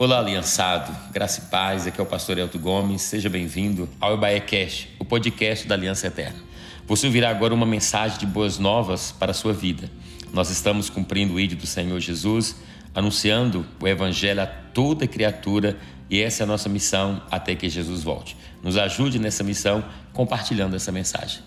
Olá, 0.00 0.18
aliançado, 0.18 0.96
graça 1.12 1.42
e 1.42 1.50
paz, 1.50 1.86
aqui 1.86 2.00
é 2.00 2.02
o 2.02 2.06
pastor 2.06 2.38
Elton 2.38 2.58
Gomes, 2.58 3.02
seja 3.02 3.28
bem-vindo 3.28 3.86
ao 4.00 4.18
Cash, 4.18 4.88
o 4.98 5.04
podcast 5.04 5.68
da 5.68 5.74
Aliança 5.74 6.06
Eterna. 6.06 6.38
Você 6.86 7.04
ouvirá 7.04 7.28
agora 7.28 7.52
uma 7.52 7.66
mensagem 7.66 8.18
de 8.18 8.24
boas 8.24 8.58
novas 8.58 9.12
para 9.12 9.32
a 9.32 9.34
sua 9.34 9.52
vida. 9.52 9.90
Nós 10.32 10.48
estamos 10.48 10.88
cumprindo 10.88 11.34
o 11.34 11.38
ídolo 11.38 11.60
do 11.60 11.66
Senhor 11.66 12.00
Jesus, 12.00 12.56
anunciando 12.94 13.66
o 13.78 13.86
Evangelho 13.86 14.40
a 14.40 14.46
toda 14.46 15.06
criatura 15.06 15.76
e 16.08 16.18
essa 16.18 16.42
é 16.42 16.44
a 16.44 16.46
nossa 16.46 16.70
missão 16.70 17.22
até 17.30 17.54
que 17.54 17.68
Jesus 17.68 18.02
volte. 18.02 18.38
Nos 18.62 18.78
ajude 18.78 19.18
nessa 19.18 19.44
missão 19.44 19.84
compartilhando 20.14 20.76
essa 20.76 20.90
mensagem. 20.90 21.42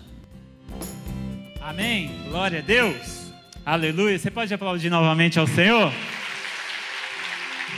Amém. 1.60 2.08
Glória 2.28 2.60
a 2.60 2.62
Deus. 2.62 3.32
Aleluia. 3.66 4.16
Você 4.16 4.30
pode 4.30 4.54
aplaudir 4.54 4.90
novamente 4.90 5.40
ao 5.40 5.46
Senhor? 5.48 5.92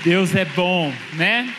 Deus 0.07 0.37
é 0.37 0.45
bom, 0.45 0.93
né? 1.15 1.53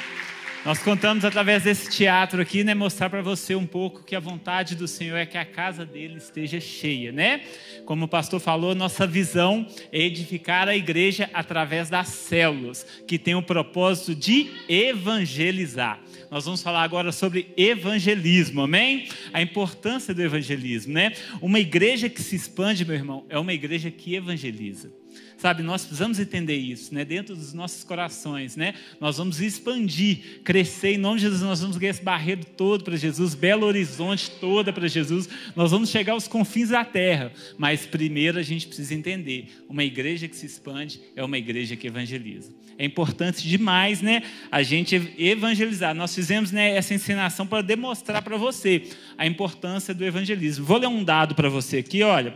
Nós 0.63 0.79
contamos 0.79 1.25
através 1.25 1.63
desse 1.63 1.89
teatro 1.89 2.41
aqui, 2.41 2.63
né, 2.63 2.73
mostrar 2.73 3.09
para 3.09 3.21
você 3.21 3.53
um 3.55 3.65
pouco 3.65 4.05
que 4.05 4.15
a 4.15 4.21
vontade 4.21 4.73
do 4.73 4.87
Senhor 4.87 5.17
é 5.17 5.25
que 5.25 5.37
a 5.37 5.43
casa 5.43 5.85
dele 5.85 6.15
esteja 6.15 6.57
cheia, 6.61 7.11
né? 7.11 7.41
Como 7.85 8.05
o 8.05 8.07
pastor 8.07 8.39
falou, 8.39 8.73
nossa 8.73 9.05
visão 9.05 9.67
é 9.91 9.99
edificar 9.99 10.69
a 10.69 10.77
igreja 10.77 11.29
através 11.33 11.89
das 11.89 12.07
células, 12.07 12.87
que 13.05 13.19
tem 13.19 13.35
o 13.35 13.43
propósito 13.43 14.15
de 14.15 14.49
evangelizar. 14.69 15.99
Nós 16.31 16.45
vamos 16.45 16.63
falar 16.63 16.83
agora 16.83 17.11
sobre 17.11 17.51
evangelismo, 17.57 18.61
amém? 18.61 19.09
A 19.33 19.41
importância 19.41 20.13
do 20.13 20.21
evangelismo, 20.21 20.93
né? 20.93 21.11
Uma 21.41 21.59
igreja 21.59 22.07
que 22.07 22.21
se 22.21 22.37
expande, 22.37 22.85
meu 22.85 22.95
irmão, 22.95 23.25
é 23.27 23.37
uma 23.37 23.51
igreja 23.51 23.91
que 23.91 24.15
evangeliza. 24.15 24.89
Sabe, 25.37 25.61
nós 25.61 25.81
precisamos 25.81 26.19
entender 26.19 26.55
isso, 26.55 26.91
né? 26.93 27.05
Dentro 27.05 27.35
dos 27.35 27.53
nossos 27.53 27.83
corações, 27.83 28.55
né? 28.55 28.73
Nós 28.99 29.17
vamos 29.17 29.39
expandir, 29.39 30.41
crescer 30.43 30.93
em 30.93 30.97
nome 30.97 31.17
de 31.17 31.25
Jesus, 31.25 31.43
nós 31.43 31.61
vamos 31.61 31.77
ganhar 31.77 31.91
esse 31.91 32.01
barreiro 32.01 32.43
todo 32.43 32.83
para 32.83 32.97
Jesus, 32.97 33.35
Belo 33.35 33.67
Horizonte 33.67 34.31
toda 34.31 34.73
para 34.73 34.87
Jesus. 34.87 35.29
Nós 35.55 35.69
vamos 35.69 35.89
chegar 35.89 36.13
aos 36.13 36.27
confins 36.27 36.69
da 36.69 36.83
terra, 36.83 37.31
mas 37.55 37.85
primeiro 37.85 38.39
a 38.39 38.43
gente 38.43 38.65
precisa 38.65 38.95
entender, 38.95 39.47
uma 39.69 39.83
igreja 39.83 40.27
que 40.27 40.35
se 40.35 40.47
expande 40.47 40.99
é 41.15 41.23
uma 41.23 41.37
igreja 41.37 41.75
que 41.75 41.85
evangeliza. 41.85 42.51
É 42.79 42.85
importante 42.85 43.47
demais, 43.47 44.01
né, 44.01 44.21
a 44.51 44.61
gente 44.61 45.13
evangelizar. 45.17 45.95
Nós 45.95 46.13
fizemos, 46.13 46.51
né, 46.51 46.75
essa 46.75 46.93
ensinação 46.93 47.45
para 47.45 47.63
demonstrar 47.63 48.21
para 48.21 48.37
você 48.37 48.83
a 49.17 49.25
importância 49.25 49.93
do 49.93 50.05
evangelismo. 50.05 50.65
Vou 50.65 50.77
ler 50.77 50.87
um 50.87 51.03
dado 51.03 51.33
para 51.33 51.49
você 51.49 51.77
aqui, 51.77 52.03
olha. 52.03 52.35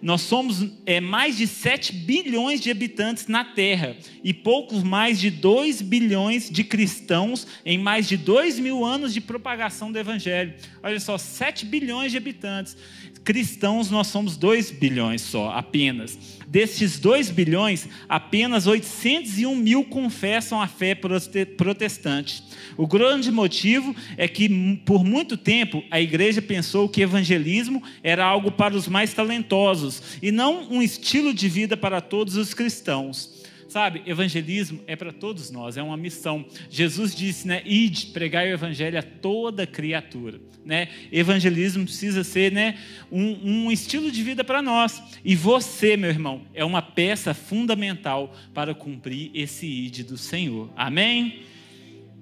Nós 0.00 0.20
somos 0.20 0.64
é, 0.86 1.00
mais 1.00 1.36
de 1.36 1.46
7 1.46 1.92
bilhões 1.92 2.60
de 2.60 2.70
habitantes 2.70 3.26
na 3.26 3.44
Terra 3.44 3.96
e 4.22 4.32
poucos 4.32 4.82
mais 4.82 5.18
de 5.18 5.28
2 5.28 5.82
bilhões 5.82 6.48
de 6.48 6.62
cristãos 6.62 7.46
em 7.64 7.78
mais 7.78 8.06
de 8.06 8.16
2 8.16 8.60
mil 8.60 8.84
anos 8.84 9.12
de 9.12 9.20
propagação 9.20 9.90
do 9.90 9.98
Evangelho. 9.98 10.54
Olha 10.82 11.00
só, 11.00 11.18
7 11.18 11.66
bilhões 11.66 12.12
de 12.12 12.18
habitantes. 12.18 12.76
Cristãos, 13.24 13.90
nós 13.90 14.06
somos 14.06 14.36
2 14.36 14.70
bilhões 14.70 15.20
só, 15.20 15.50
apenas. 15.50 16.18
Desses 16.46 16.98
2 16.98 17.30
bilhões, 17.30 17.86
apenas 18.08 18.66
801 18.66 19.54
mil 19.54 19.84
confessam 19.84 20.62
a 20.62 20.66
fé 20.66 20.94
protestante. 20.94 22.42
O 22.76 22.86
grande 22.86 23.30
motivo 23.30 23.94
é 24.16 24.26
que, 24.26 24.80
por 24.86 25.04
muito 25.04 25.36
tempo, 25.36 25.82
a 25.90 26.00
igreja 26.00 26.40
pensou 26.40 26.88
que 26.88 27.02
evangelismo 27.02 27.82
era 28.02 28.24
algo 28.24 28.50
para 28.50 28.74
os 28.74 28.88
mais 28.88 29.12
talentosos 29.12 29.87
e 30.22 30.30
não 30.30 30.70
um 30.70 30.82
estilo 30.82 31.32
de 31.32 31.48
vida 31.48 31.76
para 31.76 32.00
todos 32.00 32.36
os 32.36 32.54
cristãos. 32.54 33.38
Sabe, 33.68 34.02
evangelismo 34.06 34.80
é 34.86 34.96
para 34.96 35.12
todos 35.12 35.50
nós, 35.50 35.76
é 35.76 35.82
uma 35.82 35.96
missão. 35.96 36.46
Jesus 36.70 37.14
disse, 37.14 37.46
né, 37.46 37.60
ide, 37.66 38.06
pregar 38.06 38.46
o 38.46 38.48
evangelho 38.48 38.98
a 38.98 39.02
toda 39.02 39.66
criatura, 39.66 40.40
né? 40.64 40.88
Evangelismo 41.12 41.84
precisa 41.84 42.24
ser, 42.24 42.50
né, 42.50 42.78
um, 43.12 43.66
um 43.66 43.70
estilo 43.70 44.10
de 44.10 44.22
vida 44.22 44.42
para 44.42 44.62
nós. 44.62 45.02
E 45.22 45.36
você, 45.36 45.98
meu 45.98 46.08
irmão, 46.08 46.46
é 46.54 46.64
uma 46.64 46.80
peça 46.80 47.34
fundamental 47.34 48.34
para 48.54 48.74
cumprir 48.74 49.30
esse 49.34 49.66
ide 49.66 50.02
do 50.02 50.16
Senhor. 50.16 50.70
Amém? 50.74 51.42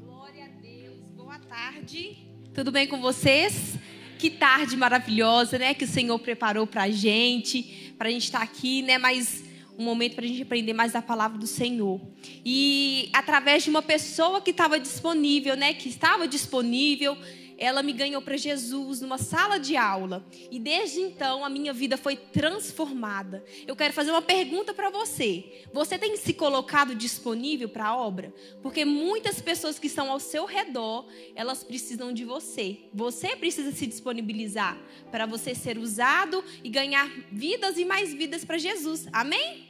Glória 0.00 0.46
a 0.46 0.48
Deus. 0.60 0.98
Boa 1.16 1.38
tarde. 1.38 2.16
Tudo 2.52 2.72
bem 2.72 2.88
com 2.88 3.00
vocês? 3.00 3.78
Que 4.18 4.30
tarde 4.30 4.76
maravilhosa, 4.76 5.58
né? 5.58 5.74
Que 5.74 5.84
o 5.84 5.88
Senhor 5.88 6.18
preparou 6.18 6.66
para 6.66 6.84
a 6.84 6.90
gente, 6.90 7.94
para 7.98 8.08
a 8.08 8.10
gente 8.10 8.24
estar 8.24 8.38
tá 8.38 8.44
aqui, 8.44 8.82
né? 8.82 8.98
Mas 8.98 9.44
um 9.78 9.84
momento 9.84 10.14
para 10.14 10.24
a 10.24 10.28
gente 10.28 10.42
aprender 10.42 10.72
mais 10.72 10.92
da 10.92 11.02
palavra 11.02 11.38
do 11.38 11.46
Senhor. 11.46 12.00
E 12.44 13.10
através 13.12 13.62
de 13.62 13.70
uma 13.70 13.82
pessoa 13.82 14.40
que 14.40 14.50
estava 14.50 14.80
disponível, 14.80 15.54
né, 15.54 15.74
que 15.74 15.88
estava 15.88 16.26
disponível, 16.26 17.16
ela 17.58 17.82
me 17.82 17.92
ganhou 17.92 18.20
para 18.20 18.36
Jesus 18.36 19.00
numa 19.00 19.18
sala 19.18 19.58
de 19.58 19.76
aula. 19.76 20.26
E 20.50 20.58
desde 20.58 21.00
então 21.00 21.44
a 21.44 21.48
minha 21.48 21.72
vida 21.72 21.96
foi 21.96 22.16
transformada. 22.16 23.44
Eu 23.66 23.74
quero 23.74 23.92
fazer 23.92 24.10
uma 24.10 24.22
pergunta 24.22 24.74
para 24.74 24.90
você. 24.90 25.64
Você 25.72 25.98
tem 25.98 26.16
se 26.16 26.34
colocado 26.34 26.94
disponível 26.94 27.68
para 27.68 27.86
a 27.88 27.96
obra? 27.96 28.32
Porque 28.62 28.84
muitas 28.84 29.40
pessoas 29.40 29.78
que 29.78 29.86
estão 29.86 30.10
ao 30.10 30.20
seu 30.20 30.44
redor, 30.44 31.06
elas 31.34 31.64
precisam 31.64 32.12
de 32.12 32.24
você. 32.24 32.78
Você 32.92 33.36
precisa 33.36 33.72
se 33.72 33.86
disponibilizar 33.86 34.78
para 35.10 35.26
você 35.26 35.54
ser 35.54 35.78
usado 35.78 36.44
e 36.62 36.68
ganhar 36.68 37.10
vidas 37.32 37.78
e 37.78 37.84
mais 37.84 38.12
vidas 38.12 38.44
para 38.44 38.58
Jesus. 38.58 39.06
Amém? 39.12 39.66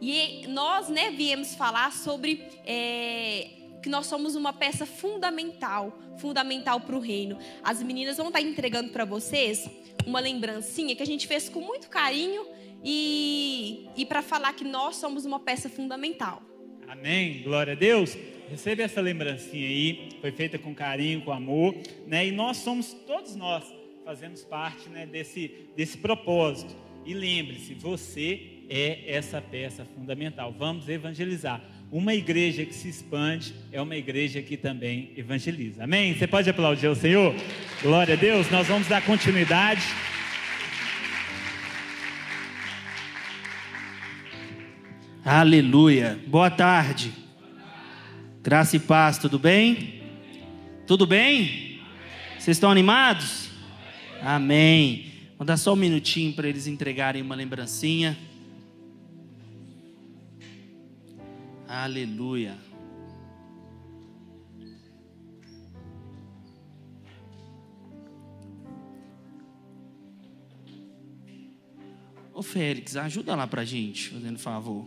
E 0.00 0.46
nós, 0.48 0.88
né, 0.88 1.10
viemos 1.10 1.54
falar 1.54 1.92
sobre 1.92 2.42
é, 2.64 3.59
que 3.82 3.88
nós 3.88 4.06
somos 4.06 4.34
uma 4.34 4.52
peça 4.52 4.84
fundamental, 4.86 5.98
fundamental 6.18 6.80
para 6.80 6.96
o 6.96 7.00
reino. 7.00 7.38
As 7.62 7.82
meninas 7.82 8.16
vão 8.16 8.28
estar 8.28 8.40
entregando 8.40 8.90
para 8.90 9.04
vocês 9.04 9.68
uma 10.06 10.20
lembrancinha 10.20 10.94
que 10.94 11.02
a 11.02 11.06
gente 11.06 11.26
fez 11.26 11.48
com 11.48 11.60
muito 11.60 11.88
carinho 11.88 12.46
e, 12.84 13.88
e 13.96 14.06
para 14.06 14.22
falar 14.22 14.52
que 14.52 14.64
nós 14.64 14.96
somos 14.96 15.24
uma 15.24 15.40
peça 15.40 15.68
fundamental. 15.68 16.42
Amém, 16.88 17.42
glória 17.42 17.72
a 17.72 17.76
Deus. 17.76 18.16
Receba 18.48 18.82
essa 18.82 19.00
lembrancinha 19.00 19.68
aí, 19.68 20.08
foi 20.20 20.32
feita 20.32 20.58
com 20.58 20.74
carinho, 20.74 21.22
com 21.22 21.30
amor, 21.30 21.74
né? 22.06 22.26
E 22.26 22.32
nós 22.32 22.56
somos, 22.56 22.92
todos 23.06 23.36
nós, 23.36 23.62
fazemos 24.04 24.42
parte 24.42 24.88
né, 24.88 25.06
desse, 25.06 25.68
desse 25.76 25.96
propósito. 25.98 26.74
E 27.06 27.14
lembre-se, 27.14 27.74
você 27.74 28.64
é 28.68 29.14
essa 29.14 29.40
peça 29.40 29.84
fundamental. 29.84 30.52
Vamos 30.52 30.88
evangelizar. 30.88 31.62
Uma 31.92 32.14
igreja 32.14 32.64
que 32.64 32.72
se 32.72 32.88
expande 32.88 33.52
é 33.72 33.82
uma 33.82 33.96
igreja 33.96 34.40
que 34.40 34.56
também 34.56 35.10
evangeliza. 35.16 35.82
Amém? 35.82 36.14
Você 36.14 36.24
pode 36.24 36.48
aplaudir 36.48 36.86
ao 36.86 36.94
Senhor? 36.94 37.34
Glória 37.82 38.14
a 38.14 38.16
Deus. 38.16 38.48
Nós 38.48 38.68
vamos 38.68 38.86
dar 38.86 39.02
continuidade. 39.02 39.82
Aleluia. 45.24 46.16
Boa 46.28 46.48
tarde. 46.48 47.12
Graça 48.40 48.76
e 48.76 48.78
paz, 48.78 49.18
tudo 49.18 49.36
bem? 49.36 50.00
Tudo 50.86 51.08
bem? 51.08 51.80
Vocês 52.38 52.56
estão 52.56 52.70
animados? 52.70 53.48
Amém. 54.22 55.06
Vou 55.36 55.44
dar 55.44 55.56
só 55.56 55.72
um 55.72 55.76
minutinho 55.76 56.34
para 56.34 56.48
eles 56.48 56.68
entregarem 56.68 57.20
uma 57.20 57.34
lembrancinha. 57.34 58.16
Aleluia. 61.70 62.58
Ô 72.34 72.42
Félix, 72.42 72.96
ajuda 72.96 73.36
lá 73.36 73.46
pra 73.46 73.64
gente, 73.64 74.08
fazendo 74.08 74.40
favor. 74.40 74.84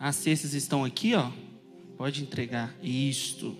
As 0.00 0.16
cestas 0.16 0.54
estão 0.54 0.82
aqui, 0.82 1.14
ó. 1.14 1.30
Pode 1.98 2.22
entregar. 2.22 2.74
Isto. 2.82 3.54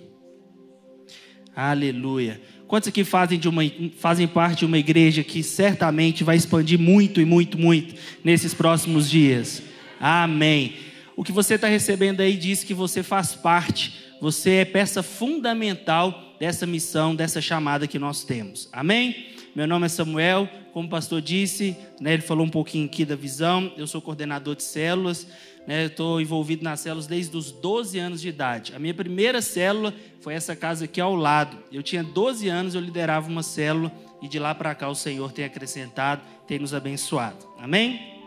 Aleluia. 1.55 2.41
Quantos 2.67 2.89
aqui 2.89 3.05
fazem, 3.05 3.39
de 3.39 3.47
uma, 3.47 3.61
fazem 3.99 4.27
parte 4.27 4.61
de 4.61 4.65
uma 4.65 4.79
igreja 4.79 5.23
que 5.23 5.43
certamente 5.43 6.25
vai 6.25 6.37
expandir 6.37 6.79
muito 6.79 7.21
e 7.21 7.27
muito, 7.27 7.59
muito 7.59 7.95
nesses 8.25 8.55
próximos 8.55 9.11
dias? 9.11 9.63
Amém. 10.01 10.86
O 11.17 11.25
que 11.25 11.33
você 11.33 11.55
está 11.55 11.67
recebendo 11.67 12.21
aí 12.21 12.37
diz 12.37 12.63
que 12.63 12.75
você 12.75 13.03
faz 13.03 13.35
parte, 13.35 14.05
você 14.21 14.57
é 14.57 14.65
peça 14.67 15.03
fundamental 15.03 16.37
dessa 16.39 16.67
missão, 16.67 17.17
dessa 17.17 17.41
chamada 17.41 17.87
que 17.87 17.99
nós 17.99 18.23
temos. 18.23 18.69
Amém? 18.71 19.35
Meu 19.55 19.67
nome 19.67 19.87
é 19.87 19.89
Samuel, 19.89 20.47
como 20.75 20.87
o 20.87 20.91
pastor 20.91 21.23
disse, 21.23 21.75
né, 21.99 22.13
ele 22.13 22.23
falou 22.23 22.45
um 22.45 22.51
pouquinho 22.51 22.85
aqui 22.85 23.07
da 23.07 23.17
visão. 23.17 23.73
Eu 23.79 23.87
sou 23.87 24.03
coordenador 24.03 24.55
de 24.55 24.63
células, 24.63 25.27
né, 25.67 25.87
estou 25.87 26.21
envolvido 26.21 26.63
nas 26.63 26.81
células 26.81 27.07
desde 27.07 27.35
os 27.35 27.51
12 27.51 27.99
anos 27.99 28.21
de 28.21 28.29
idade. 28.29 28.75
A 28.77 28.79
minha 28.79 28.93
primeira 28.93 29.41
célula 29.41 29.95
foi 30.21 30.35
essa 30.35 30.55
casa 30.55 30.85
aqui 30.85 31.01
ao 31.01 31.15
lado. 31.15 31.57
Eu 31.73 31.83
tinha 31.83 32.05
12 32.05 32.47
anos, 32.47 32.75
eu 32.75 32.81
liderava 32.83 33.31
uma 33.31 33.43
célula 33.43 33.91
e 34.21 34.29
de 34.29 34.39
lá 34.39 34.55
para 34.55 34.75
cá 34.75 34.91
o 34.91 34.95
Senhor 34.95 35.33
tem 35.33 35.47
acrescentado, 35.47 36.21
tem 36.47 36.59
nos 36.59 36.75
abençoado. 36.75 37.49
Amém? 37.59 38.21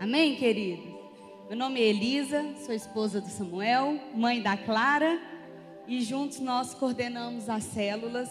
Amém, 0.00 0.36
querido. 0.36 0.99
Meu 1.50 1.58
nome 1.58 1.80
é 1.80 1.88
Elisa, 1.88 2.46
sou 2.64 2.72
esposa 2.72 3.20
do 3.20 3.26
Samuel, 3.26 3.98
mãe 4.14 4.40
da 4.40 4.56
Clara, 4.56 5.20
e 5.88 6.00
juntos 6.00 6.38
nós 6.38 6.74
coordenamos 6.74 7.48
as 7.48 7.64
células. 7.64 8.30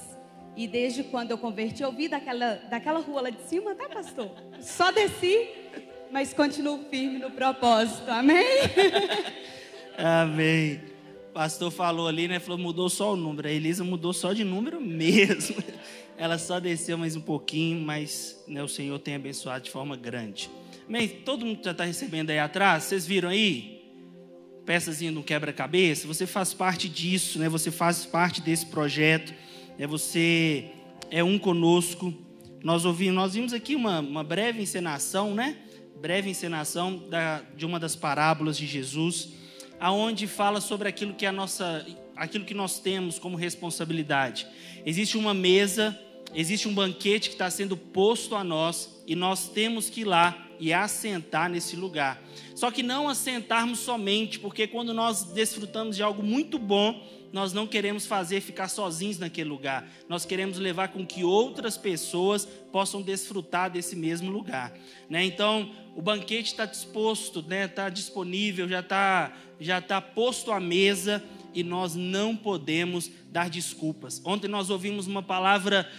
E 0.56 0.66
desde 0.66 1.04
quando 1.04 1.32
eu 1.32 1.38
converti, 1.38 1.84
eu 1.84 1.92
vi 1.92 2.08
daquela, 2.08 2.56
daquela 2.70 3.02
rua 3.02 3.24
lá 3.24 3.30
de 3.30 3.44
cima, 3.44 3.76
tá, 3.76 3.90
pastor? 3.90 4.32
Só 4.62 4.90
desci, 4.94 5.50
mas 6.10 6.34
continuo 6.34 6.86
firme 6.90 7.20
no 7.20 7.30
propósito, 7.30 8.10
amém? 8.10 8.46
amém. 9.98 10.80
O 11.30 11.34
pastor 11.34 11.72
falou 11.72 12.08
ali, 12.08 12.26
né? 12.26 12.40
Falou, 12.40 12.58
mudou 12.58 12.90
só 12.90 13.12
o 13.12 13.18
número. 13.18 13.50
A 13.50 13.52
Elisa 13.52 13.84
mudou 13.84 14.14
só 14.14 14.32
de 14.32 14.46
número 14.46 14.80
mesmo. 14.80 15.62
Ela 16.18 16.38
só 16.38 16.58
desceu 16.58 16.98
mais 16.98 17.18
um 17.18 17.22
pouquinho, 17.22 17.82
mas 17.82 18.42
né, 18.48 18.64
o 18.64 18.68
Senhor 18.70 18.98
tem 18.98 19.16
abençoado 19.16 19.66
de 19.66 19.72
forma 19.72 19.98
grande. 19.98 20.50
Amém? 20.90 21.08
Todo 21.08 21.46
mundo 21.46 21.60
já 21.64 21.70
está 21.70 21.84
recebendo 21.84 22.32
aí 22.32 22.40
atrás, 22.40 22.86
vocês 22.86 23.06
viram 23.06 23.30
aí? 23.30 23.80
Peçazinha 24.66 25.12
no 25.12 25.22
quebra-cabeça, 25.22 26.08
você 26.08 26.26
faz 26.26 26.52
parte 26.52 26.90
disso, 26.90 27.38
né? 27.38 27.48
Você 27.48 27.70
faz 27.70 28.08
parte 28.08 28.42
desse 28.42 28.66
projeto, 28.66 29.32
né? 29.78 29.86
Você 29.86 30.66
é 31.12 31.24
um 31.24 31.38
conosco. 31.38 32.12
Nós 32.64 32.86
ouvimos, 32.86 33.14
nós 33.14 33.36
vimos 33.36 33.54
aqui 33.54 33.76
uma, 33.76 34.00
uma 34.00 34.24
breve 34.24 34.64
encenação, 34.64 35.36
né? 35.36 35.58
Breve 36.02 36.32
encenação 36.32 36.98
da, 37.08 37.44
de 37.56 37.68
uma 37.68 37.80
das 37.80 37.96
parábolas 37.96 38.58
de 38.58 38.66
Jesus, 38.66 39.34
aonde 39.80 40.26
fala 40.26 40.60
sobre 40.60 40.90
aquilo 40.90 41.14
que 41.14 41.28
é 41.28 41.30
a 41.30 41.32
nossa, 41.32 41.86
aquilo 42.16 42.46
que 42.46 42.56
nós 42.56 42.80
temos 42.80 43.20
como 43.20 43.38
responsabilidade. 43.38 44.48
Existe 44.84 45.20
uma 45.20 45.36
mesa, 45.36 45.96
existe 46.34 46.68
um 46.68 46.74
banquete 46.74 47.30
que 47.30 47.36
está 47.36 47.52
sendo 47.52 47.78
posto 47.78 48.36
a 48.36 48.44
nós 48.44 49.04
e 49.06 49.16
nós 49.16 49.50
temos 49.50 49.88
que 49.88 50.02
ir 50.02 50.06
lá 50.06 50.49
e 50.60 50.74
assentar 50.74 51.50
nesse 51.50 51.76
lugar. 51.76 52.22
Só 52.56 52.70
que 52.70 52.84
não 52.84 53.08
assentarmos 53.08 53.80
somente, 53.80 54.40
porque 54.40 54.68
quando 54.68 54.94
nós 54.94 55.24
desfrutamos 55.24 55.96
de 55.96 56.04
algo 56.04 56.22
muito 56.22 56.60
bom, 56.60 57.02
nós 57.32 57.54
não 57.54 57.68
queremos 57.68 58.06
fazer 58.06 58.42
ficar 58.42 58.68
sozinhos 58.68 59.20
naquele 59.20 59.50
lugar. 59.50 59.88
Nós 60.08 60.26
queremos 60.26 60.58
levar 60.58 60.90
com 60.90 61.06
que 61.06 61.24
outras 61.24 61.78
pessoas 61.78 62.46
possam 62.72 63.02
desfrutar 63.02 63.70
desse 63.70 63.96
mesmo 63.96 64.32
lugar. 64.32 64.74
Né? 65.10 65.26
Então, 65.26 65.72
o 65.96 66.02
banquete 66.02 66.52
está 66.52 66.66
disposto, 66.66 67.40
está 67.40 67.50
né? 67.50 67.68
Tá 67.68 67.90
disponível, 67.90 68.68
já 68.68 68.80
está 68.80 69.34
já 69.60 69.82
tá 69.82 70.02
posto 70.02 70.52
à 70.52 70.60
mesa 70.60 71.22
e 71.54 71.64
nós 71.64 71.96
não 71.96 72.36
podemos 72.36 73.12
dar 73.32 73.50
desculpas. 73.50 74.22
Ontem 74.24 74.48
nós 74.48 74.70
ouvimos 74.70 75.08
uma 75.08 75.22
palavra 75.22 75.90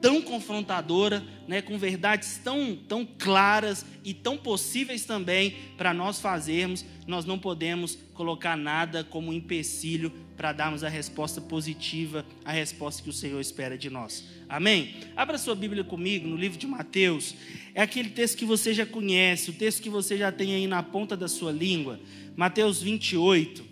tão 0.00 0.22
confrontadora, 0.22 1.22
né, 1.46 1.60
com 1.60 1.76
verdades 1.78 2.40
tão, 2.42 2.74
tão 2.74 3.06
claras 3.06 3.84
e 4.02 4.14
tão 4.14 4.36
possíveis 4.36 5.04
também 5.04 5.56
para 5.76 5.92
nós 5.92 6.20
fazermos, 6.20 6.84
nós 7.06 7.24
não 7.24 7.38
podemos 7.38 7.98
colocar 8.14 8.56
nada 8.56 9.04
como 9.04 9.32
empecilho 9.32 10.10
para 10.36 10.52
darmos 10.52 10.82
a 10.82 10.88
resposta 10.88 11.40
positiva, 11.40 12.24
a 12.44 12.52
resposta 12.52 13.02
que 13.02 13.10
o 13.10 13.12
Senhor 13.12 13.40
espera 13.40 13.76
de 13.76 13.90
nós. 13.90 14.24
Amém? 14.48 14.94
Abra 15.14 15.36
sua 15.36 15.54
Bíblia 15.54 15.84
comigo 15.84 16.26
no 16.26 16.36
livro 16.36 16.58
de 16.58 16.66
Mateus. 16.66 17.34
É 17.74 17.82
aquele 17.82 18.10
texto 18.10 18.38
que 18.38 18.44
você 18.44 18.72
já 18.72 18.86
conhece, 18.86 19.50
o 19.50 19.52
texto 19.52 19.82
que 19.82 19.90
você 19.90 20.16
já 20.16 20.32
tem 20.32 20.54
aí 20.54 20.66
na 20.66 20.82
ponta 20.82 21.16
da 21.16 21.28
sua 21.28 21.52
língua. 21.52 22.00
Mateus 22.34 22.80
28. 22.80 23.68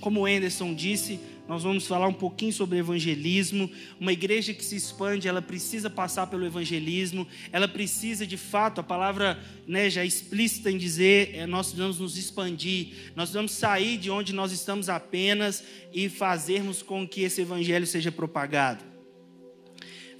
Como 0.00 0.20
o 0.20 0.26
Anderson 0.26 0.74
disse, 0.74 1.18
nós 1.48 1.62
vamos 1.62 1.86
falar 1.86 2.06
um 2.06 2.12
pouquinho 2.12 2.52
sobre 2.52 2.76
evangelismo. 2.76 3.70
Uma 3.98 4.12
igreja 4.12 4.52
que 4.52 4.62
se 4.62 4.76
expande, 4.76 5.26
ela 5.26 5.40
precisa 5.40 5.88
passar 5.88 6.26
pelo 6.26 6.44
evangelismo, 6.44 7.26
ela 7.50 7.66
precisa 7.66 8.26
de 8.26 8.36
fato, 8.36 8.82
a 8.82 8.84
palavra 8.84 9.42
né, 9.66 9.88
já 9.88 10.04
explícita 10.04 10.70
em 10.70 10.76
dizer, 10.76 11.34
é, 11.34 11.46
nós 11.46 11.68
precisamos 11.68 11.98
nos 11.98 12.18
expandir, 12.18 12.88
nós 13.16 13.30
precisamos 13.30 13.52
sair 13.52 13.96
de 13.96 14.10
onde 14.10 14.34
nós 14.34 14.52
estamos 14.52 14.90
apenas 14.90 15.64
e 15.90 16.10
fazermos 16.10 16.82
com 16.82 17.08
que 17.08 17.22
esse 17.22 17.40
evangelho 17.40 17.86
seja 17.86 18.12
propagado. 18.12 18.84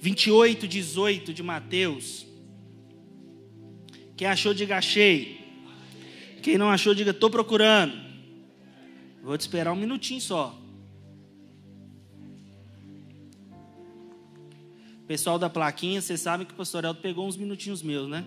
28, 0.01 0.67
18 0.67 1.31
de 1.31 1.43
Mateus. 1.43 2.25
Quem 4.17 4.27
achou, 4.27 4.51
diga 4.51 4.77
achei. 4.77 5.39
Quem 6.41 6.57
não 6.57 6.71
achou, 6.71 6.95
diga 6.95 7.11
estou 7.11 7.29
procurando. 7.29 7.93
Vou 9.21 9.37
te 9.37 9.41
esperar 9.41 9.71
um 9.71 9.75
minutinho 9.75 10.19
só. 10.19 10.58
Pessoal 15.09 15.39
da 15.39 15.49
plaquinha, 15.49 15.99
vocês 15.99 16.21
sabem 16.21 16.45
que 16.45 16.53
o 16.53 16.55
pastor 16.55 16.85
Elton 16.85 17.01
pegou 17.01 17.27
uns 17.27 17.35
minutinhos 17.35 17.81
meus, 17.81 18.07
né? 18.07 18.23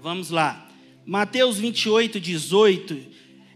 Vamos 0.00 0.30
lá. 0.30 0.66
Mateus 1.04 1.58
28, 1.58 2.18
18. 2.18 2.98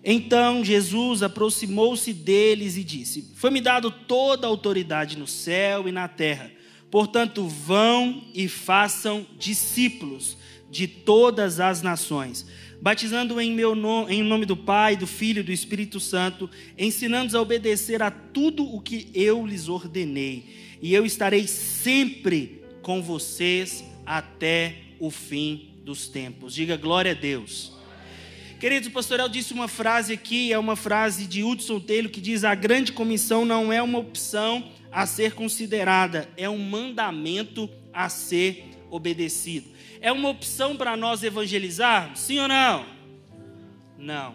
Então 0.04 0.62
Jesus 0.62 1.22
aproximou-se 1.22 2.12
deles 2.12 2.76
e 2.76 2.84
disse: 2.84 3.32
Foi-me 3.34 3.62
dado 3.62 3.90
toda 3.90 4.46
a 4.46 4.50
autoridade 4.50 5.16
no 5.16 5.26
céu 5.26 5.88
e 5.88 5.92
na 5.92 6.06
terra. 6.06 6.50
Portanto, 6.90 7.48
vão 7.48 8.24
e 8.34 8.46
façam 8.46 9.26
discípulos 9.38 10.36
de 10.70 10.86
todas 10.86 11.60
as 11.60 11.80
nações 11.80 12.46
batizando 12.80 13.40
em 13.40 13.52
meu 13.52 13.74
nome, 13.74 14.14
em 14.14 14.22
nome 14.22 14.46
do 14.46 14.56
Pai, 14.56 14.96
do 14.96 15.06
Filho 15.06 15.40
e 15.40 15.44
do 15.44 15.52
Espírito 15.52 16.00
Santo, 16.00 16.48
ensinando-os 16.78 17.34
a 17.34 17.40
obedecer 17.40 18.02
a 18.02 18.10
tudo 18.10 18.64
o 18.64 18.80
que 18.80 19.10
eu 19.14 19.46
lhes 19.46 19.68
ordenei. 19.68 20.44
E 20.80 20.94
eu 20.94 21.04
estarei 21.04 21.46
sempre 21.46 22.62
com 22.82 23.02
vocês 23.02 23.84
até 24.06 24.76
o 24.98 25.10
fim 25.10 25.70
dos 25.84 26.08
tempos. 26.08 26.54
Diga 26.54 26.76
glória 26.76 27.12
a 27.12 27.14
Deus. 27.14 27.72
Queridos, 28.58 28.88
o 28.88 28.92
pastor 28.92 29.20
El 29.20 29.28
disse 29.28 29.52
uma 29.54 29.68
frase 29.68 30.12
aqui, 30.12 30.52
é 30.52 30.58
uma 30.58 30.76
frase 30.76 31.26
de 31.26 31.42
Hudson 31.42 31.80
Taylor 31.80 32.10
que 32.10 32.20
diz: 32.20 32.44
A 32.44 32.54
grande 32.54 32.92
comissão 32.92 33.44
não 33.44 33.72
é 33.72 33.82
uma 33.82 33.98
opção 33.98 34.70
a 34.92 35.06
ser 35.06 35.32
considerada, 35.32 36.28
é 36.36 36.48
um 36.48 36.58
mandamento 36.58 37.70
a 37.92 38.08
ser 38.08 38.70
obedecido. 38.90 39.68
É 40.00 40.10
uma 40.10 40.30
opção 40.30 40.76
para 40.76 40.96
nós 40.96 41.22
evangelizar? 41.22 42.16
Sim 42.16 42.38
ou 42.38 42.48
não? 42.48 42.86
Não. 43.98 44.34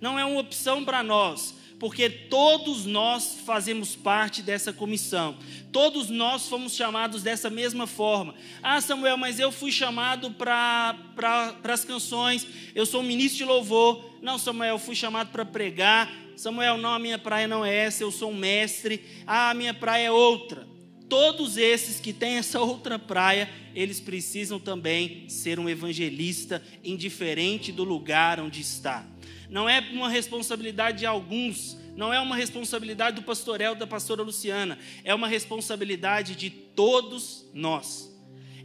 Não 0.00 0.18
é 0.18 0.24
uma 0.24 0.40
opção 0.40 0.82
para 0.82 1.02
nós, 1.02 1.54
porque 1.78 2.08
todos 2.08 2.86
nós 2.86 3.38
fazemos 3.44 3.94
parte 3.94 4.40
dessa 4.40 4.72
comissão. 4.72 5.36
Todos 5.70 6.08
nós 6.08 6.48
fomos 6.48 6.74
chamados 6.74 7.22
dessa 7.22 7.50
mesma 7.50 7.86
forma. 7.86 8.34
Ah, 8.62 8.80
Samuel, 8.80 9.18
mas 9.18 9.38
eu 9.38 9.52
fui 9.52 9.70
chamado 9.70 10.30
para 10.30 10.96
pra, 11.14 11.54
as 11.64 11.84
canções, 11.84 12.46
eu 12.74 12.86
sou 12.86 13.02
ministro 13.02 13.38
de 13.38 13.44
louvor. 13.44 14.02
Não, 14.22 14.38
Samuel, 14.38 14.76
eu 14.76 14.78
fui 14.78 14.94
chamado 14.94 15.30
para 15.30 15.44
pregar. 15.44 16.10
Samuel, 16.34 16.78
não, 16.78 16.94
a 16.94 16.98
minha 16.98 17.18
praia 17.18 17.46
não 17.46 17.64
é 17.64 17.74
essa, 17.74 18.04
eu 18.04 18.10
sou 18.10 18.30
um 18.30 18.36
mestre. 18.36 19.04
Ah, 19.26 19.50
a 19.50 19.54
minha 19.54 19.74
praia 19.74 20.06
é 20.06 20.10
outra 20.10 20.67
todos 21.08 21.56
esses 21.56 22.00
que 22.00 22.12
têm 22.12 22.36
essa 22.36 22.60
outra 22.60 22.98
praia, 22.98 23.48
eles 23.74 24.00
precisam 24.00 24.60
também 24.60 25.28
ser 25.28 25.58
um 25.58 25.68
evangelista, 25.68 26.62
indiferente 26.84 27.72
do 27.72 27.84
lugar 27.84 28.40
onde 28.40 28.60
está. 28.60 29.06
Não 29.48 29.68
é 29.68 29.80
uma 29.92 30.08
responsabilidade 30.08 30.98
de 30.98 31.06
alguns, 31.06 31.78
não 31.96 32.12
é 32.12 32.20
uma 32.20 32.36
responsabilidade 32.36 33.16
do 33.16 33.22
pastorel 33.22 33.74
da 33.74 33.86
pastora 33.86 34.22
Luciana, 34.22 34.78
é 35.02 35.14
uma 35.14 35.26
responsabilidade 35.26 36.36
de 36.36 36.50
todos 36.50 37.46
nós. 37.54 38.07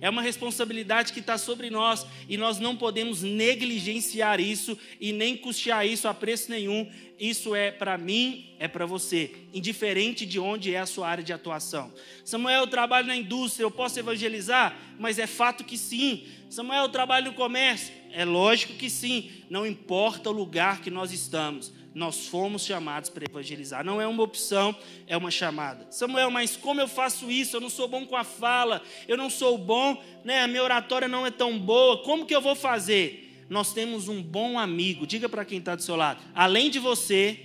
É 0.04 0.10
uma 0.10 0.22
responsabilidade 0.22 1.14
que 1.14 1.22
está 1.22 1.38
sobre 1.38 1.70
nós 1.70 2.06
e 2.28 2.36
nós 2.36 2.60
não 2.60 2.76
podemos 2.76 3.22
negligenciar 3.22 4.38
isso 4.38 4.78
e 5.00 5.14
nem 5.14 5.38
custear 5.38 5.88
isso 5.88 6.10
a 6.10 6.14
preço 6.14 6.52
nenhum. 6.52 6.92
Isso 7.18 7.56
é 7.56 7.72
para 7.72 7.98
mim, 7.98 8.54
é 8.60 8.68
para 8.68 8.86
você, 8.86 9.32
indiferente 9.54 10.26
de 10.26 10.42
onde 10.42 10.76
é 10.76 10.80
a 10.80 10.86
sua 10.86 11.08
área 11.08 11.24
de 11.24 11.32
atuação. 11.32 11.90
Samuel, 12.26 12.64
eu 12.64 12.68
trabalho 12.68 13.08
na 13.08 13.16
indústria, 13.16 13.64
eu 13.64 13.72
posso 13.72 13.98
evangelizar? 13.98 14.78
Mas 15.00 15.18
é 15.18 15.26
fato 15.26 15.64
que 15.64 15.78
sim. 15.78 16.28
Samuel, 16.50 16.84
eu 16.84 16.90
trabalho 16.90 17.28
no 17.28 17.34
comércio? 17.34 17.94
É 18.12 18.26
lógico 18.26 18.74
que 18.74 18.90
sim. 18.90 19.32
Não 19.50 19.66
importa 19.66 20.30
o 20.30 20.34
lugar 20.34 20.82
que 20.82 20.92
nós 20.92 21.14
estamos 21.14 21.72
nós 21.94 22.28
fomos 22.28 22.66
chamados 22.66 23.10
para 23.10 23.26
evangelizar. 23.26 23.84
Não 23.84 24.02
é 24.02 24.08
uma 24.08 24.24
opção, 24.24 24.76
é 25.06 25.16
uma 25.16 25.30
chamada. 25.30 25.86
Samuel, 25.92 26.32
mas 26.32 26.56
como 26.56 26.82
eu 26.82 26.88
faço 26.88 27.30
isso? 27.30 27.56
Eu 27.56 27.62
não 27.62 27.70
sou 27.70 27.88
bom 27.88 28.06
com 28.06 28.16
a 28.16 28.24
fala, 28.24 28.82
eu 29.08 29.16
não 29.16 29.30
sou 29.30 29.58
bom, 29.58 30.02
né? 30.24 30.42
A 30.42 30.48
minha 30.48 30.64
oratória 30.64 31.08
não 31.08 31.26
é 31.26 31.32
tão 31.32 31.58
boa. 31.60 32.02
Como 32.04 32.26
que 32.26 32.36
eu 32.36 32.42
vou 32.42 32.56
fazer? 32.56 33.46
Nós 33.50 33.74
temos 33.74 34.08
um 34.08 34.22
bom 34.22 34.58
amigo. 34.58 35.06
Diga 35.06 35.30
para 35.30 35.46
quem 35.46 35.60
está 35.60 35.76
do 35.76 35.84
seu 35.84 35.96
lado. 35.96 36.20
Além 36.34 36.72
de 36.72 36.80
você, 36.80 37.40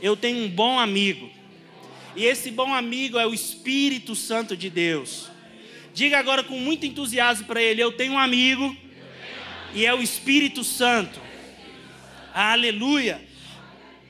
eu 0.00 0.16
tenho 0.16 0.44
um 0.44 0.48
bom 0.48 0.78
amigo. 0.78 1.28
E 2.14 2.24
esse 2.24 2.50
bom 2.50 2.72
amigo 2.72 3.18
é 3.18 3.26
o 3.26 3.34
Espírito 3.34 4.14
Santo 4.14 4.56
de 4.56 4.70
Deus. 4.70 5.28
Diga 5.92 6.18
agora 6.18 6.44
com 6.44 6.58
muito 6.58 6.86
entusiasmo 6.86 7.46
para 7.46 7.60
ele: 7.60 7.82
Eu 7.82 7.90
tenho 7.90 8.12
um 8.12 8.18
amigo, 8.18 8.76
e 9.74 9.84
é 9.84 9.92
o 9.92 10.00
Espírito 10.00 10.62
Santo. 10.62 11.20
Aleluia. 12.32 13.25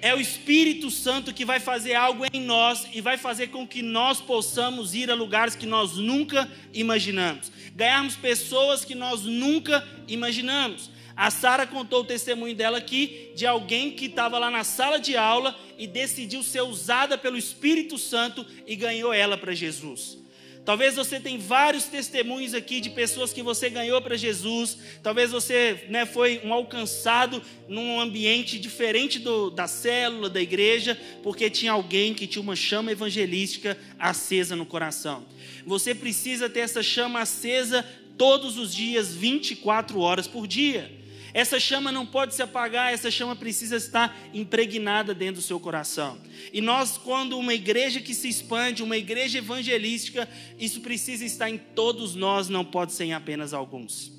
É 0.01 0.15
o 0.15 0.21
Espírito 0.21 0.91
Santo 0.91 1.33
que 1.33 1.45
vai 1.45 1.59
fazer 1.59 1.95
algo 1.95 2.25
em 2.33 2.41
nós 2.41 2.87
e 2.93 3.01
vai 3.01 3.17
fazer 3.17 3.49
com 3.49 3.67
que 3.67 3.83
nós 3.83 4.21
possamos 4.21 4.95
ir 4.95 5.11
a 5.11 5.15
lugares 5.15 5.57
que 5.57 5.67
nós 5.67 5.97
nunca 5.97 6.51
imaginamos, 6.73 7.51
ganharmos 7.75 8.15
pessoas 8.15 8.85
que 8.85 8.95
nós 8.95 9.23
nunca 9.23 9.87
imaginamos. 10.07 10.91
A 11.17 11.31
Sara 11.31 11.67
contou 11.67 12.03
o 12.03 12.05
testemunho 12.05 12.55
dela 12.55 12.77
aqui 12.77 13.33
de 13.35 13.47
alguém 13.47 13.91
que 13.91 14.05
estava 14.05 14.39
lá 14.39 14.51
na 14.51 14.65
sala 14.65 14.99
de 14.99 15.17
aula 15.17 15.59
e 15.79 15.87
decidiu 15.87 16.43
ser 16.43 16.61
usada 16.61 17.17
pelo 17.17 17.39
Espírito 17.39 17.97
Santo 17.97 18.45
e 18.67 18.77
ganhou 18.77 19.15
ela 19.15 19.39
para 19.39 19.55
Jesus. 19.55 20.19
Talvez 20.67 20.97
você 20.97 21.21
tenha 21.21 21.39
vários 21.39 21.85
testemunhos 21.85 22.53
aqui 22.53 22.81
de 22.81 22.91
pessoas 22.91 23.33
que 23.33 23.41
você 23.41 23.71
ganhou 23.71 24.03
para 24.03 24.17
Jesus. 24.17 24.77
Talvez 25.01 25.31
você 25.31 25.87
né, 25.89 26.05
foi 26.05 26.41
um 26.43 26.53
alcançado 26.53 27.41
num 27.69 28.01
ambiente 28.01 28.59
diferente 28.59 29.21
do, 29.21 29.49
da 29.49 29.69
célula, 29.69 30.29
da 30.29 30.43
igreja, 30.43 31.01
porque 31.23 31.49
tinha 31.49 31.71
alguém 31.71 32.13
que 32.13 32.27
tinha 32.27 32.43
uma 32.43 32.57
chama 32.57 32.91
evangelística 32.91 33.79
acesa 33.97 34.57
no 34.57 34.67
coração. 34.67 35.25
Você 35.65 35.95
precisa 35.95 36.51
ter 36.51 36.61
essa 36.61 36.83
chama 36.83 37.21
acesa 37.21 37.87
todos 38.19 38.59
os 38.59 38.75
dias, 38.75 39.15
24 39.15 40.01
horas 40.01 40.27
por 40.27 40.49
dia. 40.49 40.91
Essa 41.37 41.61
chama 41.61 41.93
não 41.93 42.07
pode 42.07 42.35
se 42.35 42.41
apagar, 42.41 42.95
essa 42.95 43.11
chama 43.11 43.37
precisa 43.37 43.77
estar 43.77 44.19
impregnada 44.33 45.13
dentro 45.13 45.35
do 45.35 45.43
seu 45.43 45.61
coração. 45.61 46.19
E 46.51 46.63
nós, 46.63 46.97
quando 46.97 47.39
uma 47.39 47.53
igreja 47.53 48.01
que 48.01 48.15
se 48.15 48.27
expande, 48.27 48.83
uma 48.83 48.97
igreja 48.97 49.37
evangelística, 49.37 50.27
isso 50.59 50.81
precisa 50.81 51.27
estar 51.27 51.51
em 51.51 51.59
todos 51.59 52.15
nós, 52.15 52.49
não 52.49 52.65
pode 52.65 52.95
ser 52.95 53.05
em 53.05 53.13
apenas 53.13 53.53
alguns. 53.53 54.11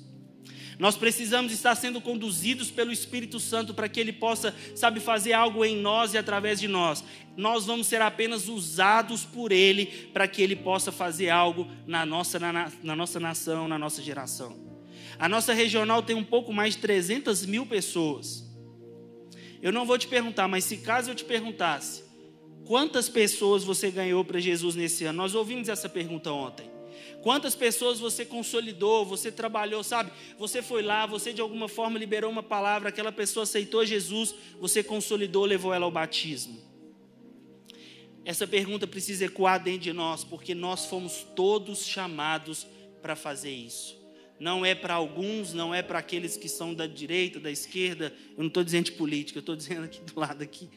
Nós 0.78 0.96
precisamos 0.96 1.50
estar 1.50 1.74
sendo 1.74 2.00
conduzidos 2.00 2.70
pelo 2.70 2.92
Espírito 2.92 3.40
Santo 3.40 3.74
para 3.74 3.88
que 3.88 3.98
Ele 3.98 4.12
possa, 4.12 4.54
sabe, 4.76 5.00
fazer 5.00 5.32
algo 5.32 5.64
em 5.64 5.76
nós 5.76 6.14
e 6.14 6.18
através 6.18 6.60
de 6.60 6.68
nós. 6.68 7.02
Nós 7.36 7.66
vamos 7.66 7.88
ser 7.88 8.00
apenas 8.00 8.46
usados 8.46 9.24
por 9.24 9.50
Ele 9.50 9.86
para 10.12 10.28
que 10.28 10.40
Ele 10.40 10.54
possa 10.54 10.92
fazer 10.92 11.30
algo 11.30 11.66
na 11.84 12.06
nossa, 12.06 12.38
na, 12.38 12.70
na 12.80 12.94
nossa 12.94 13.18
nação, 13.18 13.66
na 13.66 13.76
nossa 13.76 14.00
geração. 14.00 14.67
A 15.18 15.28
nossa 15.28 15.52
regional 15.52 16.00
tem 16.00 16.14
um 16.14 16.22
pouco 16.22 16.52
mais 16.52 16.74
de 16.74 16.80
300 16.80 17.44
mil 17.44 17.66
pessoas. 17.66 18.44
Eu 19.60 19.72
não 19.72 19.84
vou 19.84 19.98
te 19.98 20.06
perguntar, 20.06 20.46
mas 20.46 20.64
se 20.64 20.76
caso 20.76 21.10
eu 21.10 21.14
te 21.14 21.24
perguntasse, 21.24 22.04
quantas 22.64 23.08
pessoas 23.08 23.64
você 23.64 23.90
ganhou 23.90 24.24
para 24.24 24.38
Jesus 24.38 24.76
nesse 24.76 25.04
ano? 25.04 25.18
Nós 25.18 25.34
ouvimos 25.34 25.68
essa 25.68 25.88
pergunta 25.88 26.30
ontem. 26.30 26.70
Quantas 27.20 27.56
pessoas 27.56 27.98
você 27.98 28.24
consolidou, 28.24 29.04
você 29.04 29.32
trabalhou, 29.32 29.82
sabe? 29.82 30.12
Você 30.38 30.62
foi 30.62 30.82
lá, 30.82 31.04
você 31.04 31.32
de 31.32 31.40
alguma 31.40 31.68
forma 31.68 31.98
liberou 31.98 32.30
uma 32.30 32.42
palavra, 32.42 32.90
aquela 32.90 33.10
pessoa 33.10 33.42
aceitou 33.42 33.84
Jesus, 33.84 34.32
você 34.60 34.84
consolidou, 34.84 35.44
levou 35.44 35.74
ela 35.74 35.84
ao 35.84 35.90
batismo. 35.90 36.62
Essa 38.24 38.46
pergunta 38.46 38.86
precisa 38.86 39.24
ecoar 39.24 39.60
dentro 39.60 39.80
de 39.80 39.92
nós, 39.92 40.22
porque 40.22 40.54
nós 40.54 40.86
fomos 40.86 41.26
todos 41.34 41.84
chamados 41.84 42.68
para 43.02 43.16
fazer 43.16 43.50
isso 43.50 43.97
não 44.38 44.64
é 44.64 44.74
para 44.74 44.94
alguns, 44.94 45.52
não 45.52 45.74
é 45.74 45.82
para 45.82 45.98
aqueles 45.98 46.36
que 46.36 46.48
são 46.48 46.72
da 46.72 46.86
direita, 46.86 47.40
da 47.40 47.50
esquerda. 47.50 48.12
Eu 48.30 48.38
não 48.38 48.46
estou 48.46 48.62
dizendo 48.62 48.86
de 48.86 48.92
política, 48.92 49.38
eu 49.38 49.40
estou 49.40 49.56
dizendo 49.56 49.84
aqui 49.84 50.00
do 50.00 50.18
lado 50.18 50.42
aqui. 50.42 50.68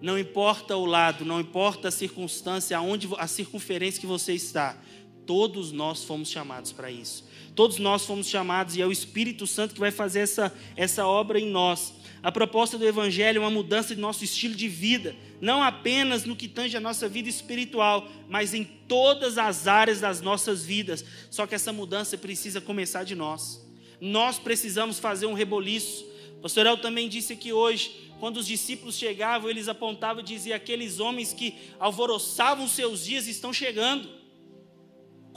Não 0.00 0.16
importa 0.16 0.76
o 0.76 0.86
lado, 0.86 1.24
não 1.24 1.40
importa 1.40 1.88
a 1.88 1.90
circunstância, 1.90 2.78
aonde 2.78 3.08
a 3.18 3.26
circunferência 3.26 4.00
que 4.00 4.06
você 4.06 4.32
está. 4.32 4.80
Todos 5.28 5.72
nós 5.72 6.04
fomos 6.04 6.30
chamados 6.30 6.72
para 6.72 6.90
isso. 6.90 7.22
Todos 7.54 7.76
nós 7.76 8.06
fomos 8.06 8.30
chamados 8.30 8.74
e 8.74 8.80
é 8.80 8.86
o 8.86 8.90
Espírito 8.90 9.46
Santo 9.46 9.74
que 9.74 9.80
vai 9.80 9.90
fazer 9.90 10.20
essa, 10.20 10.50
essa 10.74 11.06
obra 11.06 11.38
em 11.38 11.50
nós. 11.50 11.92
A 12.22 12.32
proposta 12.32 12.78
do 12.78 12.86
Evangelho 12.86 13.36
é 13.36 13.40
uma 13.40 13.50
mudança 13.50 13.94
de 13.94 14.00
nosso 14.00 14.24
estilo 14.24 14.54
de 14.54 14.68
vida, 14.68 15.14
não 15.38 15.62
apenas 15.62 16.24
no 16.24 16.34
que 16.34 16.48
tange 16.48 16.78
a 16.78 16.80
nossa 16.80 17.06
vida 17.06 17.28
espiritual, 17.28 18.08
mas 18.26 18.54
em 18.54 18.64
todas 18.64 19.36
as 19.36 19.66
áreas 19.66 20.00
das 20.00 20.22
nossas 20.22 20.64
vidas. 20.64 21.04
Só 21.30 21.46
que 21.46 21.54
essa 21.54 21.74
mudança 21.74 22.16
precisa 22.16 22.58
começar 22.58 23.04
de 23.04 23.14
nós. 23.14 23.62
Nós 24.00 24.38
precisamos 24.38 24.98
fazer 24.98 25.26
um 25.26 25.34
reboliço. 25.34 26.06
O 26.38 26.40
pastor 26.40 26.64
El 26.64 26.78
também 26.78 27.06
disse 27.06 27.36
que 27.36 27.52
hoje, 27.52 28.10
quando 28.18 28.38
os 28.38 28.46
discípulos 28.46 28.96
chegavam, 28.96 29.50
eles 29.50 29.68
apontavam 29.68 30.22
e 30.22 30.24
diziam: 30.24 30.56
aqueles 30.56 31.00
homens 31.00 31.34
que 31.34 31.54
alvoroçavam 31.78 32.66
seus 32.66 33.04
dias 33.04 33.26
estão 33.26 33.52
chegando. 33.52 34.17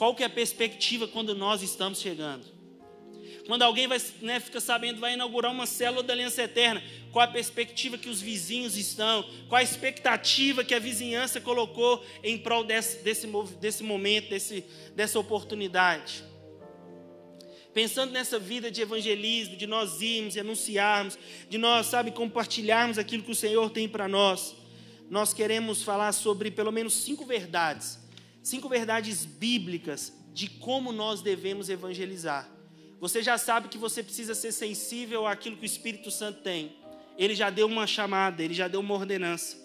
Qual 0.01 0.15
que 0.15 0.23
é 0.23 0.25
a 0.25 0.29
perspectiva 0.31 1.07
quando 1.07 1.35
nós 1.35 1.61
estamos 1.61 2.01
chegando? 2.01 2.43
Quando 3.45 3.61
alguém 3.61 3.85
vai, 3.85 4.01
né, 4.19 4.39
fica 4.39 4.59
sabendo, 4.59 4.99
vai 4.99 5.13
inaugurar 5.13 5.51
uma 5.51 5.67
célula 5.67 6.01
da 6.01 6.11
Aliança 6.11 6.41
Eterna, 6.41 6.81
qual 7.11 7.23
a 7.23 7.31
perspectiva 7.31 7.99
que 7.99 8.09
os 8.09 8.19
vizinhos 8.19 8.75
estão, 8.75 9.23
qual 9.47 9.59
a 9.59 9.63
expectativa 9.63 10.63
que 10.63 10.73
a 10.73 10.79
vizinhança 10.79 11.39
colocou 11.39 12.03
em 12.23 12.35
prol 12.35 12.63
desse, 12.63 13.03
desse, 13.03 13.27
desse 13.59 13.83
momento, 13.83 14.31
desse, 14.31 14.65
dessa 14.95 15.19
oportunidade. 15.19 16.23
Pensando 17.71 18.11
nessa 18.11 18.39
vida 18.39 18.71
de 18.71 18.81
evangelismo, 18.81 19.55
de 19.55 19.67
nós 19.67 20.01
irmos 20.01 20.35
e 20.35 20.39
anunciarmos, 20.39 21.15
de 21.47 21.59
nós, 21.59 21.85
sabe, 21.85 22.09
compartilharmos 22.09 22.97
aquilo 22.97 23.21
que 23.21 23.31
o 23.31 23.35
Senhor 23.35 23.69
tem 23.69 23.87
para 23.87 24.07
nós, 24.07 24.55
nós 25.11 25.31
queremos 25.31 25.83
falar 25.83 26.11
sobre 26.11 26.49
pelo 26.49 26.71
menos 26.71 26.91
cinco 26.95 27.23
verdades, 27.23 28.00
cinco 28.41 28.67
verdades 28.67 29.25
bíblicas 29.25 30.13
de 30.33 30.49
como 30.49 30.91
nós 30.91 31.21
devemos 31.21 31.69
evangelizar. 31.69 32.49
Você 32.99 33.23
já 33.23 33.37
sabe 33.37 33.67
que 33.67 33.77
você 33.77 34.03
precisa 34.03 34.35
ser 34.35 34.51
sensível 34.51 35.25
àquilo 35.25 35.57
que 35.57 35.63
o 35.63 35.65
Espírito 35.65 36.11
Santo 36.11 36.41
tem. 36.41 36.73
Ele 37.17 37.35
já 37.35 37.49
deu 37.49 37.67
uma 37.67 37.87
chamada, 37.87 38.43
ele 38.43 38.53
já 38.53 38.67
deu 38.67 38.79
uma 38.79 38.93
ordenança. 38.93 39.57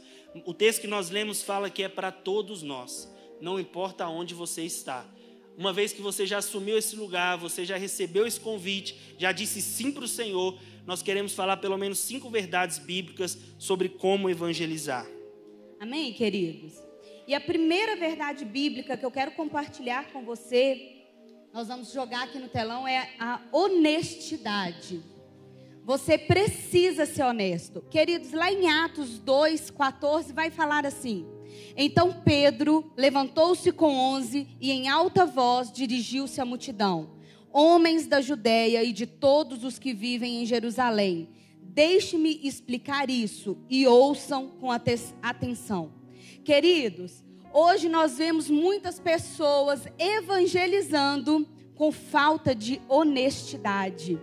O 0.45 0.53
texto 0.53 0.81
que 0.81 0.87
nós 0.87 1.11
lemos 1.11 1.43
fala 1.43 1.71
que 1.71 1.83
é 1.83 1.89
para 1.89 2.11
todos 2.11 2.63
nós, 2.63 3.11
não 3.41 3.59
importa 3.61 4.07
onde 4.09 4.35
você 4.35 4.63
está. 4.63 5.07
Uma 5.57 5.73
vez 5.73 5.93
que 5.93 6.03
você 6.03 6.27
já 6.27 6.39
assumiu 6.39 6.77
esse 6.77 6.97
lugar, 6.97 7.39
você 7.39 7.65
já 7.65 7.77
recebeu 7.77 8.27
esse 8.27 8.39
convite, 8.39 8.97
já 9.19 9.33
disse 9.33 9.63
sim 9.63 9.91
para 9.91 10.05
o 10.05 10.09
Senhor, 10.09 10.59
nós 10.87 11.03
queremos 11.03 11.33
falar 11.33 11.57
pelo 11.57 11.79
menos 11.79 11.99
cinco 11.99 12.29
verdades 12.29 12.79
bíblicas 12.79 13.39
sobre 13.59 13.89
como 13.89 14.29
evangelizar. 14.29 15.07
Amém, 15.81 16.13
queridos? 16.13 16.86
E 17.27 17.35
a 17.35 17.41
primeira 17.41 17.97
verdade 17.97 18.45
bíblica 18.45 18.97
que 18.97 19.05
eu 19.05 19.11
quero 19.11 19.33
compartilhar 19.33 20.13
com 20.13 20.23
você 20.25 20.97
nós 21.57 21.69
vamos 21.69 21.91
jogar 21.91 22.25
aqui 22.25 22.39
no 22.39 22.49
telão 22.49 22.87
é 22.87 23.15
a 23.19 23.41
honestidade. 23.51 25.01
Você 25.87 26.19
precisa 26.19 27.07
ser 27.07 27.23
honesto. 27.23 27.81
Queridos, 27.91 28.33
lá 28.33 28.53
em 28.53 28.69
Atos 28.69 29.19
2, 29.19 29.71
14, 29.71 30.35
vai 30.35 30.51
falar 30.51 30.85
assim: 30.85 31.27
Então 31.75 32.21
Pedro 32.23 32.93
levantou-se 32.95 33.73
com 33.73 33.95
onze 33.95 34.47
e 34.61 34.71
em 34.71 34.87
alta 34.87 35.25
voz 35.25 35.73
dirigiu-se 35.73 36.43
à 36.43 36.45
multidão: 36.45 37.17
Homens 37.51 38.07
da 38.07 38.21
Judéia 38.21 38.85
e 38.85 38.93
de 38.93 39.07
todos 39.07 39.65
os 39.65 39.79
que 39.79 39.95
vivem 39.95 40.43
em 40.43 40.45
Jerusalém, 40.45 41.31
deixe-me 41.63 42.39
explicar 42.43 43.09
isso 43.09 43.57
e 43.71 43.87
ouçam 43.87 44.49
com 44.61 44.71
atenção. 44.71 46.06
Queridos, 46.47 47.27
Hoje 47.53 47.89
nós 47.89 48.19
vemos 48.19 48.49
muitas 48.49 49.01
pessoas 49.01 49.89
evangelizando 49.99 51.49
com 51.75 51.91
falta 51.91 52.55
de 52.55 52.81
honestidade. 52.87 54.21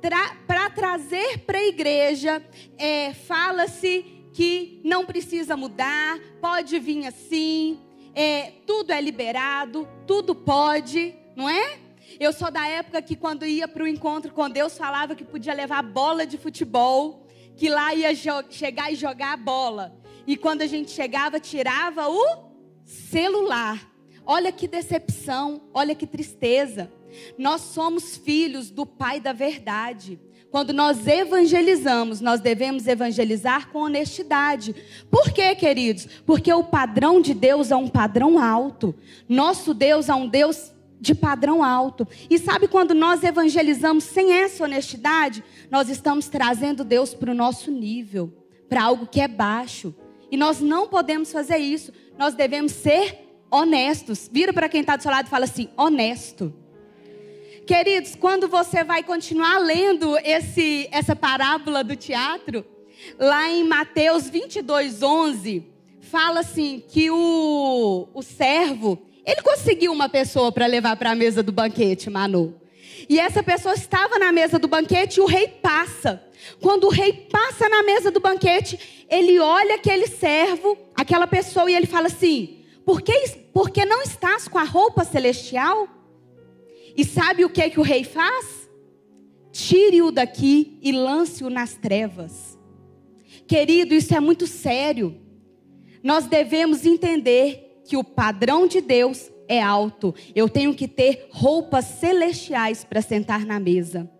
Para 0.00 0.70
trazer 0.70 1.40
para 1.40 1.58
a 1.58 1.64
igreja, 1.64 2.42
é, 2.78 3.12
fala-se 3.12 4.06
que 4.32 4.80
não 4.82 5.04
precisa 5.04 5.54
mudar, 5.54 6.18
pode 6.40 6.78
vir 6.78 7.06
assim, 7.06 7.78
é, 8.14 8.52
tudo 8.66 8.90
é 8.90 9.00
liberado, 9.00 9.86
tudo 10.06 10.34
pode, 10.34 11.14
não 11.36 11.48
é? 11.48 11.78
Eu 12.18 12.32
sou 12.32 12.50
da 12.50 12.66
época 12.66 13.02
que 13.02 13.14
quando 13.14 13.44
ia 13.44 13.68
para 13.68 13.84
o 13.84 13.86
encontro 13.86 14.32
com 14.32 14.48
Deus 14.48 14.78
falava 14.78 15.14
que 15.14 15.24
podia 15.24 15.52
levar 15.52 15.82
bola 15.82 16.24
de 16.24 16.38
futebol, 16.38 17.26
que 17.54 17.68
lá 17.68 17.94
ia 17.94 18.14
chegar 18.50 18.90
e 18.90 18.96
jogar 18.96 19.34
a 19.34 19.36
bola. 19.36 20.01
E 20.26 20.36
quando 20.36 20.62
a 20.62 20.66
gente 20.66 20.90
chegava, 20.90 21.40
tirava 21.40 22.08
o 22.08 22.52
celular. 22.84 23.90
Olha 24.24 24.52
que 24.52 24.68
decepção, 24.68 25.62
olha 25.74 25.94
que 25.94 26.06
tristeza. 26.06 26.90
Nós 27.36 27.60
somos 27.62 28.16
filhos 28.16 28.70
do 28.70 28.86
Pai 28.86 29.20
da 29.20 29.32
verdade. 29.32 30.20
Quando 30.50 30.72
nós 30.72 31.06
evangelizamos, 31.06 32.20
nós 32.20 32.40
devemos 32.40 32.86
evangelizar 32.86 33.70
com 33.70 33.80
honestidade. 33.80 34.74
Por 35.10 35.30
quê, 35.32 35.54
queridos? 35.54 36.06
Porque 36.26 36.52
o 36.52 36.62
padrão 36.62 37.22
de 37.22 37.32
Deus 37.32 37.70
é 37.70 37.76
um 37.76 37.88
padrão 37.88 38.38
alto. 38.38 38.94
Nosso 39.26 39.72
Deus 39.72 40.10
é 40.10 40.14
um 40.14 40.28
Deus 40.28 40.70
de 41.00 41.14
padrão 41.14 41.64
alto. 41.64 42.06
E 42.28 42.38
sabe 42.38 42.68
quando 42.68 42.94
nós 42.94 43.24
evangelizamos 43.24 44.04
sem 44.04 44.32
essa 44.32 44.64
honestidade, 44.64 45.42
nós 45.70 45.88
estamos 45.88 46.28
trazendo 46.28 46.84
Deus 46.84 47.14
para 47.14 47.32
o 47.32 47.34
nosso 47.34 47.70
nível, 47.70 48.32
para 48.68 48.84
algo 48.84 49.06
que 49.06 49.20
é 49.20 49.26
baixo. 49.26 49.94
E 50.32 50.36
nós 50.36 50.60
não 50.60 50.88
podemos 50.88 51.30
fazer 51.30 51.58
isso 51.58 51.92
nós 52.18 52.34
devemos 52.34 52.72
ser 52.72 53.18
honestos. 53.50 54.28
Vira 54.30 54.52
para 54.52 54.68
quem 54.68 54.80
está 54.80 54.96
do 54.96 55.02
seu 55.02 55.10
lado 55.10 55.26
e 55.26 55.30
fala 55.30 55.44
assim: 55.44 55.68
honesto. 55.76 56.52
Queridos, 57.66 58.16
quando 58.16 58.48
você 58.48 58.82
vai 58.82 59.02
continuar 59.02 59.58
lendo 59.58 60.18
esse, 60.18 60.88
essa 60.90 61.14
parábola 61.14 61.84
do 61.84 61.94
teatro, 61.94 62.64
Lá 63.18 63.50
em 63.50 63.64
Mateus 63.64 64.28
22, 64.28 65.02
11, 65.02 65.64
fala 66.00 66.40
assim 66.40 66.82
que 66.86 67.10
o, 67.10 68.08
o 68.12 68.22
servo, 68.22 69.00
ele 69.24 69.42
conseguiu 69.42 69.92
uma 69.92 70.08
pessoa 70.08 70.50
para 70.52 70.66
levar 70.66 70.96
para 70.96 71.10
a 71.10 71.14
mesa 71.14 71.42
do 71.42 71.52
banquete, 71.52 72.10
Manu. 72.10 72.54
E 73.08 73.18
essa 73.18 73.42
pessoa 73.42 73.74
estava 73.74 74.18
na 74.18 74.30
mesa 74.30 74.58
do 74.58 74.68
banquete 74.68 75.18
e 75.18 75.20
o 75.20 75.26
rei 75.26 75.48
passa. 75.48 76.22
Quando 76.60 76.84
o 76.84 76.90
rei 76.90 77.12
passa 77.12 77.68
na 77.68 77.82
mesa 77.82 78.10
do 78.10 78.20
banquete, 78.20 79.01
ele 79.12 79.38
olha 79.38 79.74
aquele 79.74 80.06
servo, 80.06 80.76
aquela 80.94 81.26
pessoa, 81.26 81.70
e 81.70 81.74
ele 81.74 81.86
fala 81.86 82.06
assim: 82.06 82.64
Por 82.82 83.02
que, 83.02 83.12
por 83.52 83.68
que 83.68 83.84
não 83.84 84.00
estás 84.00 84.48
com 84.48 84.58
a 84.58 84.64
roupa 84.64 85.04
celestial? 85.04 85.86
E 86.96 87.04
sabe 87.04 87.44
o 87.44 87.50
que, 87.50 87.68
que 87.68 87.78
o 87.78 87.82
rei 87.82 88.04
faz? 88.04 88.68
Tire-o 89.52 90.10
daqui 90.10 90.78
e 90.82 90.92
lance-o 90.92 91.50
nas 91.50 91.74
trevas. 91.74 92.58
Querido, 93.46 93.94
isso 93.94 94.14
é 94.14 94.20
muito 94.20 94.46
sério. 94.46 95.20
Nós 96.02 96.24
devemos 96.24 96.86
entender 96.86 97.82
que 97.84 97.98
o 97.98 98.04
padrão 98.04 98.66
de 98.66 98.80
Deus 98.80 99.30
é 99.46 99.60
alto. 99.60 100.14
Eu 100.34 100.48
tenho 100.48 100.74
que 100.74 100.88
ter 100.88 101.28
roupas 101.30 101.84
celestiais 101.84 102.82
para 102.82 103.02
sentar 103.02 103.44
na 103.44 103.60
mesa. 103.60 104.10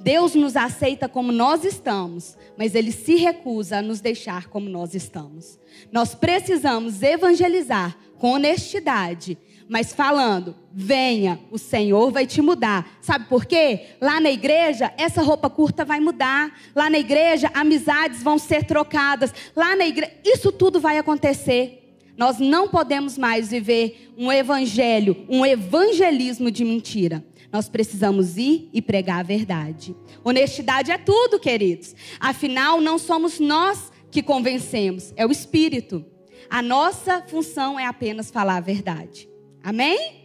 Deus 0.00 0.34
nos 0.34 0.56
aceita 0.56 1.08
como 1.08 1.32
nós 1.32 1.64
estamos, 1.64 2.36
mas 2.56 2.74
Ele 2.74 2.92
se 2.92 3.16
recusa 3.16 3.78
a 3.78 3.82
nos 3.82 4.00
deixar 4.00 4.48
como 4.48 4.68
nós 4.68 4.94
estamos. 4.94 5.58
Nós 5.92 6.14
precisamos 6.14 7.02
evangelizar 7.02 7.96
com 8.18 8.32
honestidade, 8.32 9.38
mas 9.68 9.92
falando, 9.92 10.54
venha, 10.72 11.40
o 11.50 11.58
Senhor 11.58 12.10
vai 12.10 12.26
te 12.26 12.40
mudar. 12.40 12.98
Sabe 13.00 13.26
por 13.26 13.44
quê? 13.44 13.86
Lá 14.00 14.20
na 14.20 14.30
igreja, 14.30 14.92
essa 14.96 15.22
roupa 15.22 15.50
curta 15.50 15.84
vai 15.84 15.98
mudar. 15.98 16.56
Lá 16.74 16.88
na 16.88 16.98
igreja, 16.98 17.50
amizades 17.52 18.22
vão 18.22 18.38
ser 18.38 18.64
trocadas. 18.64 19.34
Lá 19.54 19.74
na 19.74 19.86
igreja, 19.86 20.12
isso 20.24 20.52
tudo 20.52 20.80
vai 20.80 20.98
acontecer. 20.98 21.82
Nós 22.16 22.38
não 22.38 22.68
podemos 22.68 23.18
mais 23.18 23.50
viver 23.50 24.12
um 24.16 24.32
evangelho, 24.32 25.26
um 25.28 25.44
evangelismo 25.44 26.50
de 26.50 26.64
mentira. 26.64 27.22
Nós 27.52 27.68
precisamos 27.68 28.36
ir 28.36 28.68
e 28.72 28.82
pregar 28.82 29.20
a 29.20 29.22
verdade. 29.22 29.96
Honestidade 30.24 30.90
é 30.90 30.98
tudo, 30.98 31.38
queridos. 31.38 31.94
Afinal, 32.20 32.80
não 32.80 32.98
somos 32.98 33.38
nós 33.38 33.92
que 34.10 34.22
convencemos, 34.22 35.12
é 35.16 35.26
o 35.26 35.30
Espírito. 35.30 36.04
A 36.48 36.62
nossa 36.62 37.22
função 37.22 37.78
é 37.78 37.86
apenas 37.86 38.30
falar 38.30 38.56
a 38.56 38.60
verdade. 38.60 39.28
Amém? 39.62 40.24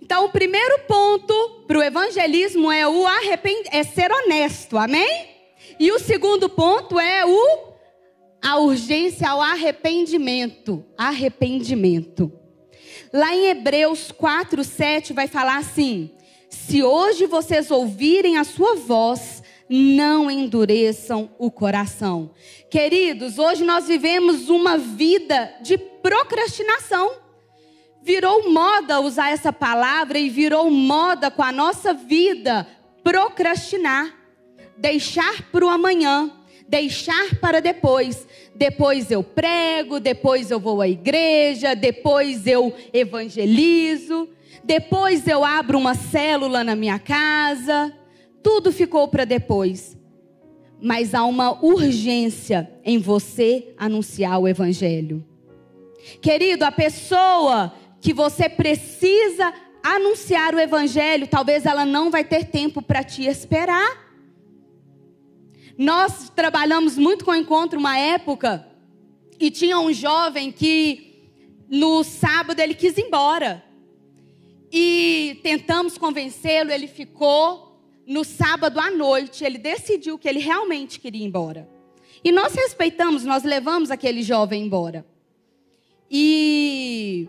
Então, 0.00 0.24
o 0.24 0.30
primeiro 0.30 0.80
ponto 0.80 1.64
para 1.66 1.78
o 1.78 1.82
evangelismo 1.82 2.70
é 2.70 2.86
o 2.86 3.06
arrepend... 3.06 3.68
é 3.70 3.84
ser 3.84 4.10
honesto. 4.10 4.76
Amém? 4.76 5.28
E 5.78 5.92
o 5.92 5.98
segundo 5.98 6.48
ponto 6.48 6.98
é 6.98 7.24
o 7.24 7.72
a 8.42 8.58
urgência 8.58 9.30
ao 9.30 9.40
arrependimento. 9.40 10.84
Arrependimento. 10.98 12.32
Lá 13.12 13.34
em 13.34 13.48
Hebreus 13.48 14.10
4, 14.10 14.64
7 14.64 15.12
vai 15.12 15.28
falar 15.28 15.58
assim: 15.58 16.10
Se 16.48 16.82
hoje 16.82 17.26
vocês 17.26 17.70
ouvirem 17.70 18.38
a 18.38 18.44
sua 18.44 18.74
voz, 18.74 19.42
não 19.68 20.30
endureçam 20.30 21.30
o 21.38 21.50
coração. 21.50 22.30
Queridos, 22.70 23.38
hoje 23.38 23.64
nós 23.64 23.86
vivemos 23.86 24.48
uma 24.48 24.78
vida 24.78 25.54
de 25.60 25.76
procrastinação. 25.76 27.12
Virou 28.02 28.50
moda 28.50 29.00
usar 29.00 29.30
essa 29.30 29.52
palavra 29.52 30.18
e 30.18 30.30
virou 30.30 30.70
moda 30.70 31.30
com 31.30 31.42
a 31.42 31.52
nossa 31.52 31.92
vida 31.92 32.66
procrastinar, 33.04 34.12
deixar 34.78 35.50
para 35.52 35.66
o 35.66 35.68
amanhã 35.68 36.32
deixar 36.72 37.36
para 37.38 37.60
depois. 37.60 38.26
Depois 38.54 39.10
eu 39.10 39.22
prego, 39.22 39.98
depois 39.98 40.50
eu 40.50 40.60
vou 40.60 40.80
à 40.80 40.88
igreja, 40.88 41.74
depois 41.74 42.46
eu 42.46 42.72
evangelizo, 42.92 44.28
depois 44.62 45.26
eu 45.26 45.44
abro 45.44 45.78
uma 45.78 45.94
célula 45.94 46.62
na 46.62 46.76
minha 46.76 46.98
casa. 46.98 47.92
Tudo 48.42 48.72
ficou 48.72 49.08
para 49.08 49.24
depois. 49.24 49.96
Mas 50.80 51.14
há 51.14 51.24
uma 51.24 51.64
urgência 51.64 52.70
em 52.84 52.98
você 52.98 53.72
anunciar 53.78 54.38
o 54.38 54.48
evangelho. 54.48 55.24
Querido, 56.20 56.64
a 56.64 56.72
pessoa 56.72 57.72
que 58.00 58.12
você 58.12 58.48
precisa 58.48 59.52
anunciar 59.82 60.54
o 60.54 60.60
evangelho, 60.60 61.26
talvez 61.26 61.66
ela 61.66 61.84
não 61.84 62.10
vai 62.10 62.24
ter 62.24 62.44
tempo 62.44 62.82
para 62.82 63.02
te 63.02 63.24
esperar. 63.24 64.11
Nós 65.76 66.30
trabalhamos 66.30 66.98
muito 66.98 67.24
com 67.24 67.30
o 67.30 67.34
encontro 67.34 67.78
uma 67.78 67.98
época 67.98 68.66
e 69.38 69.50
tinha 69.50 69.78
um 69.78 69.92
jovem 69.92 70.52
que 70.52 71.30
no 71.68 72.04
sábado 72.04 72.60
ele 72.60 72.74
quis 72.74 72.96
ir 72.96 73.06
embora. 73.06 73.64
E 74.70 75.40
tentamos 75.42 75.98
convencê-lo, 75.98 76.70
ele 76.70 76.86
ficou. 76.86 77.70
No 78.06 78.24
sábado 78.24 78.80
à 78.80 78.90
noite, 78.90 79.44
ele 79.44 79.58
decidiu 79.58 80.18
que 80.18 80.28
ele 80.28 80.38
realmente 80.38 80.98
queria 80.98 81.22
ir 81.22 81.26
embora. 81.26 81.68
E 82.24 82.30
nós 82.30 82.54
respeitamos, 82.54 83.24
nós 83.24 83.42
levamos 83.42 83.90
aquele 83.90 84.22
jovem 84.22 84.64
embora. 84.64 85.04
E 86.10 87.28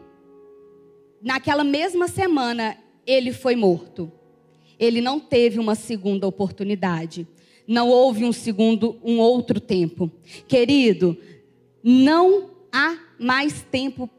naquela 1.22 1.64
mesma 1.64 2.08
semana, 2.08 2.78
ele 3.06 3.32
foi 3.32 3.56
morto. 3.56 4.12
Ele 4.78 5.00
não 5.00 5.20
teve 5.20 5.60
uma 5.60 5.76
segunda 5.76 6.28
oportunidade. 6.28 7.28
Não 7.68 7.90
houve 7.90 8.26
um 8.26 8.34
segundo, 8.34 8.98
um 9.04 9.20
outro 9.20 9.60
tempo. 9.60 10.12
Querido, 10.48 11.18
não 11.84 12.52
há 12.72 12.98
mais 13.20 13.62
tempo 13.72 14.10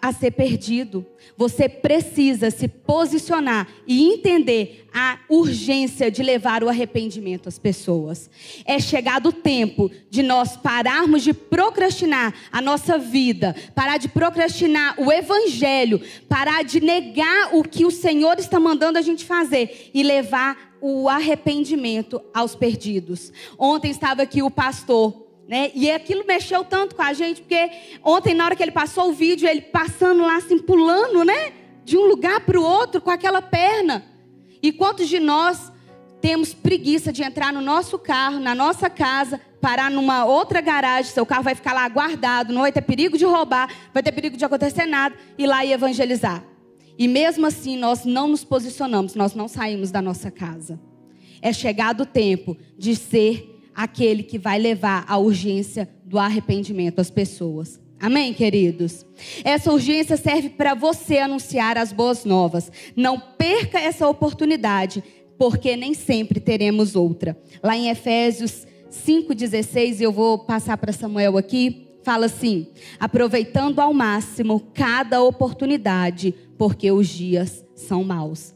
a 0.00 0.12
ser 0.12 0.32
perdido. 0.32 1.06
Você 1.36 1.68
precisa 1.68 2.50
se 2.50 2.68
posicionar 2.68 3.68
e 3.86 4.12
entender 4.12 4.86
a 4.92 5.18
urgência 5.28 6.10
de 6.10 6.22
levar 6.22 6.62
o 6.62 6.68
arrependimento 6.68 7.48
às 7.48 7.58
pessoas. 7.58 8.28
É 8.64 8.78
chegado 8.78 9.28
o 9.28 9.32
tempo 9.32 9.90
de 10.10 10.22
nós 10.22 10.56
pararmos 10.56 11.22
de 11.22 11.32
procrastinar 11.32 12.34
a 12.50 12.60
nossa 12.60 12.98
vida, 12.98 13.54
parar 13.74 13.96
de 13.96 14.08
procrastinar 14.08 15.00
o 15.00 15.10
evangelho, 15.10 16.00
parar 16.28 16.62
de 16.64 16.80
negar 16.80 17.54
o 17.54 17.62
que 17.62 17.86
o 17.86 17.90
Senhor 17.90 18.38
está 18.38 18.60
mandando 18.60 18.98
a 18.98 19.02
gente 19.02 19.24
fazer 19.24 19.90
e 19.94 20.02
levar 20.02 20.71
o 20.82 21.08
arrependimento 21.08 22.20
aos 22.34 22.54
perdidos. 22.54 23.32
Ontem 23.56 23.90
estava 23.90 24.22
aqui 24.22 24.42
o 24.42 24.50
pastor 24.50 25.22
né? 25.52 25.70
E 25.74 25.90
aquilo 25.90 26.24
mexeu 26.26 26.64
tanto 26.64 26.94
com 26.94 27.02
a 27.02 27.12
gente, 27.12 27.42
porque 27.42 27.70
ontem, 28.02 28.32
na 28.32 28.44
hora 28.44 28.56
que 28.56 28.62
ele 28.62 28.72
passou 28.72 29.10
o 29.10 29.12
vídeo, 29.12 29.48
ele 29.48 29.60
passando 29.60 30.22
lá, 30.22 30.36
assim, 30.36 30.58
pulando, 30.58 31.24
né? 31.24 31.52
De 31.84 31.96
um 31.98 32.06
lugar 32.06 32.40
para 32.40 32.58
o 32.58 32.62
outro 32.62 33.00
com 33.00 33.10
aquela 33.10 33.42
perna. 33.42 34.04
E 34.62 34.72
quantos 34.72 35.08
de 35.08 35.18
nós 35.18 35.72
temos 36.22 36.54
preguiça 36.54 37.12
de 37.12 37.22
entrar 37.22 37.52
no 37.52 37.60
nosso 37.60 37.98
carro, 37.98 38.38
na 38.38 38.54
nossa 38.54 38.88
casa, 38.88 39.40
parar 39.60 39.90
numa 39.90 40.24
outra 40.24 40.60
garagem, 40.60 41.12
seu 41.12 41.26
carro 41.26 41.42
vai 41.42 41.54
ficar 41.54 41.72
lá 41.72 41.88
guardado, 41.88 42.52
não 42.52 42.62
vai 42.62 42.72
ter 42.72 42.80
perigo 42.80 43.18
de 43.18 43.24
roubar, 43.24 43.68
vai 43.92 44.02
ter 44.02 44.12
perigo 44.12 44.36
de 44.36 44.44
acontecer 44.44 44.86
nada, 44.86 45.14
e 45.36 45.46
lá 45.46 45.64
e 45.64 45.72
evangelizar. 45.72 46.42
E 46.98 47.08
mesmo 47.08 47.46
assim, 47.46 47.76
nós 47.76 48.04
não 48.04 48.28
nos 48.28 48.44
posicionamos, 48.44 49.14
nós 49.14 49.34
não 49.34 49.48
saímos 49.48 49.90
da 49.90 50.02
nossa 50.02 50.30
casa. 50.30 50.78
É 51.40 51.52
chegado 51.52 52.02
o 52.02 52.06
tempo 52.06 52.56
de 52.78 52.94
ser 52.94 53.60
aquele 53.74 54.22
que 54.22 54.38
vai 54.38 54.58
levar 54.58 55.04
a 55.08 55.18
urgência 55.18 55.88
do 56.04 56.18
arrependimento 56.18 57.00
às 57.00 57.10
pessoas. 57.10 57.80
Amém, 57.98 58.34
queridos? 58.34 59.06
Essa 59.44 59.72
urgência 59.72 60.16
serve 60.16 60.50
para 60.50 60.74
você 60.74 61.18
anunciar 61.18 61.78
as 61.78 61.92
boas 61.92 62.24
novas. 62.24 62.70
Não 62.96 63.18
perca 63.18 63.78
essa 63.78 64.08
oportunidade, 64.08 65.02
porque 65.38 65.76
nem 65.76 65.94
sempre 65.94 66.40
teremos 66.40 66.96
outra. 66.96 67.40
Lá 67.62 67.76
em 67.76 67.88
Efésios 67.88 68.66
5,16, 68.90 70.00
eu 70.00 70.12
vou 70.12 70.38
passar 70.38 70.76
para 70.76 70.92
Samuel 70.92 71.38
aqui, 71.38 71.86
fala 72.02 72.26
assim: 72.26 72.66
aproveitando 73.00 73.80
ao 73.80 73.94
máximo 73.94 74.60
cada 74.74 75.22
oportunidade, 75.22 76.34
porque 76.62 76.92
os 76.92 77.08
dias 77.08 77.66
são 77.74 78.04
maus. 78.04 78.54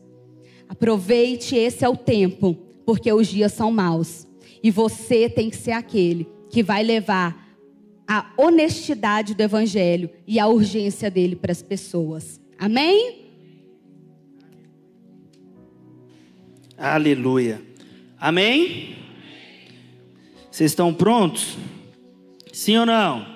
Aproveite, 0.69 1.57
esse 1.57 1.85
é 1.85 1.89
o 1.89 1.97
tempo, 1.97 2.55
porque 2.85 3.13
os 3.13 3.27
dias 3.27 3.53
são 3.53 3.73
maus. 3.73 4.29
E 4.63 4.71
você 4.71 5.29
tem 5.29 5.51
que 5.51 5.57
ser 5.57 5.73
aquele 5.73 6.25
que 6.49 6.63
vai 6.63 6.85
levar 6.85 7.59
a 8.07 8.33
honestidade 8.39 9.35
do 9.35 9.41
evangelho 9.41 10.09
e 10.25 10.39
a 10.39 10.47
urgência 10.47 11.11
dele 11.11 11.35
para 11.35 11.51
as 11.51 11.63
pessoas. 11.63 12.41
Amém? 12.57 13.27
Aleluia. 16.79 17.61
Amém? 18.21 18.95
Vocês 20.49 20.71
estão 20.71 20.95
prontos? 20.95 21.57
Sim 22.53 22.77
ou 22.79 22.87
não? 22.87 23.27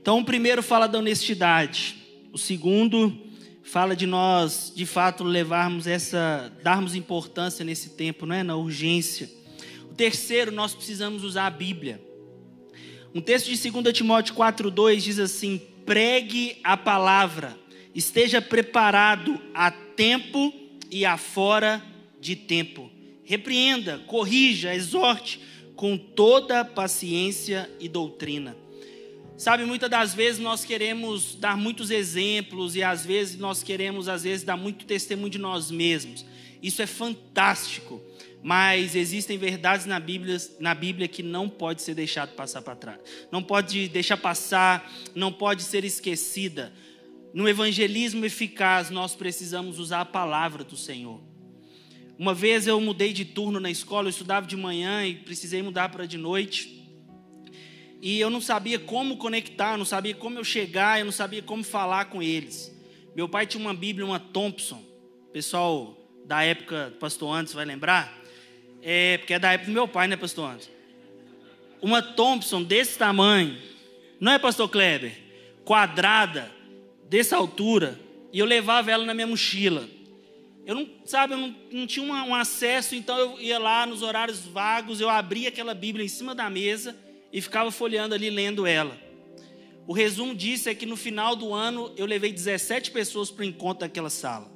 Então, 0.00 0.20
o 0.20 0.24
primeiro 0.24 0.62
fala 0.62 0.86
da 0.86 1.00
honestidade. 1.00 1.96
O 2.32 2.38
segundo 2.38 3.28
fala 3.70 3.94
de 3.94 4.04
nós, 4.04 4.72
de 4.74 4.84
fato, 4.84 5.22
levarmos 5.22 5.86
essa, 5.86 6.52
darmos 6.60 6.96
importância 6.96 7.64
nesse 7.64 7.90
tempo, 7.90 8.26
não 8.26 8.34
é? 8.34 8.42
Na 8.42 8.56
urgência. 8.56 9.30
O 9.88 9.94
terceiro, 9.94 10.50
nós 10.50 10.74
precisamos 10.74 11.22
usar 11.22 11.46
a 11.46 11.50
Bíblia. 11.50 12.02
Um 13.14 13.20
texto 13.20 13.48
de 13.48 13.70
2 13.70 13.92
Timóteo 13.96 14.34
4,2 14.34 14.96
diz 14.96 15.20
assim: 15.20 15.60
pregue 15.86 16.58
a 16.64 16.76
palavra, 16.76 17.56
esteja 17.94 18.42
preparado 18.42 19.40
a 19.54 19.70
tempo 19.70 20.52
e 20.90 21.04
a 21.04 21.16
fora 21.16 21.80
de 22.20 22.34
tempo. 22.34 22.90
Repreenda, 23.22 23.98
corrija, 23.98 24.74
exorte 24.74 25.40
com 25.76 25.96
toda 25.96 26.64
paciência 26.64 27.70
e 27.78 27.88
doutrina. 27.88 28.56
Sabe, 29.40 29.64
muitas 29.64 29.88
das 29.88 30.12
vezes 30.12 30.38
nós 30.38 30.66
queremos 30.66 31.34
dar 31.34 31.56
muitos 31.56 31.90
exemplos 31.90 32.76
e 32.76 32.82
às 32.82 33.06
vezes 33.06 33.38
nós 33.38 33.62
queremos 33.62 34.06
às 34.06 34.22
vezes 34.22 34.44
dar 34.44 34.54
muito 34.54 34.84
testemunho 34.84 35.30
de 35.30 35.38
nós 35.38 35.70
mesmos. 35.70 36.26
Isso 36.62 36.82
é 36.82 36.86
fantástico, 36.86 38.02
mas 38.42 38.94
existem 38.94 39.38
verdades 39.38 39.86
na 39.86 39.98
Bíblia, 39.98 40.36
na 40.58 40.74
Bíblia 40.74 41.08
que 41.08 41.22
não 41.22 41.48
pode 41.48 41.80
ser 41.80 41.94
deixado 41.94 42.34
passar 42.34 42.60
para 42.60 42.76
trás. 42.76 43.00
Não 43.32 43.42
pode 43.42 43.88
deixar 43.88 44.18
passar, 44.18 44.92
não 45.14 45.32
pode 45.32 45.62
ser 45.62 45.86
esquecida. 45.86 46.70
No 47.32 47.48
evangelismo 47.48 48.26
eficaz, 48.26 48.90
nós 48.90 49.14
precisamos 49.14 49.78
usar 49.78 50.02
a 50.02 50.04
palavra 50.04 50.62
do 50.64 50.76
Senhor. 50.76 51.18
Uma 52.18 52.34
vez 52.34 52.66
eu 52.66 52.78
mudei 52.78 53.14
de 53.14 53.24
turno 53.24 53.58
na 53.58 53.70
escola, 53.70 54.08
eu 54.08 54.10
estudava 54.10 54.46
de 54.46 54.54
manhã 54.54 55.06
e 55.06 55.14
precisei 55.14 55.62
mudar 55.62 55.88
para 55.88 56.04
de 56.04 56.18
noite. 56.18 56.79
E 58.02 58.18
eu 58.18 58.30
não 58.30 58.40
sabia 58.40 58.78
como 58.78 59.18
conectar, 59.18 59.76
não 59.76 59.84
sabia 59.84 60.14
como 60.14 60.38
eu 60.38 60.44
chegar, 60.44 60.98
eu 60.98 61.04
não 61.04 61.12
sabia 61.12 61.42
como 61.42 61.62
falar 61.62 62.06
com 62.06 62.22
eles. 62.22 62.74
Meu 63.14 63.28
pai 63.28 63.46
tinha 63.46 63.60
uma 63.60 63.74
Bíblia, 63.74 64.06
uma 64.06 64.18
Thompson. 64.18 64.82
O 65.28 65.32
pessoal 65.32 65.96
da 66.24 66.42
época 66.42 66.90
do 66.90 66.96
pastor 66.96 67.34
Antes 67.34 67.52
vai 67.52 67.64
lembrar? 67.64 68.18
É, 68.82 69.18
porque 69.18 69.34
é 69.34 69.38
da 69.38 69.52
época 69.52 69.70
do 69.70 69.74
meu 69.74 69.86
pai, 69.86 70.08
né, 70.08 70.16
pastor 70.16 70.50
Antes? 70.50 70.70
Uma 71.82 72.00
Thompson 72.00 72.62
desse 72.62 72.96
tamanho, 72.96 73.58
não 74.18 74.32
é, 74.32 74.38
pastor 74.38 74.68
Kleber? 74.68 75.18
Quadrada, 75.64 76.50
dessa 77.08 77.36
altura, 77.36 78.00
e 78.32 78.38
eu 78.38 78.46
levava 78.46 78.90
ela 78.90 79.04
na 79.04 79.12
minha 79.12 79.26
mochila. 79.26 79.86
Eu 80.64 80.74
não, 80.74 80.88
sabe, 81.04 81.34
eu 81.34 81.38
não, 81.38 81.56
não 81.70 81.86
tinha 81.86 82.04
um, 82.04 82.12
um 82.12 82.34
acesso, 82.34 82.94
então 82.94 83.18
eu 83.18 83.40
ia 83.40 83.58
lá 83.58 83.86
nos 83.86 84.02
horários 84.02 84.46
vagos, 84.46 85.00
eu 85.00 85.08
abria 85.08 85.48
aquela 85.48 85.74
Bíblia 85.74 86.04
em 86.04 86.08
cima 86.08 86.34
da 86.34 86.48
mesa 86.48 86.96
e 87.32 87.40
ficava 87.40 87.70
folheando 87.70 88.14
ali, 88.14 88.30
lendo 88.30 88.66
ela. 88.66 88.98
O 89.86 89.92
resumo 89.92 90.34
disso 90.34 90.68
é 90.68 90.74
que 90.74 90.86
no 90.86 90.96
final 90.96 91.34
do 91.34 91.52
ano 91.52 91.92
eu 91.96 92.06
levei 92.06 92.32
17 92.32 92.90
pessoas 92.90 93.30
para 93.30 93.42
o 93.42 93.44
encontro 93.44 93.80
daquela 93.80 94.10
sala. 94.10 94.50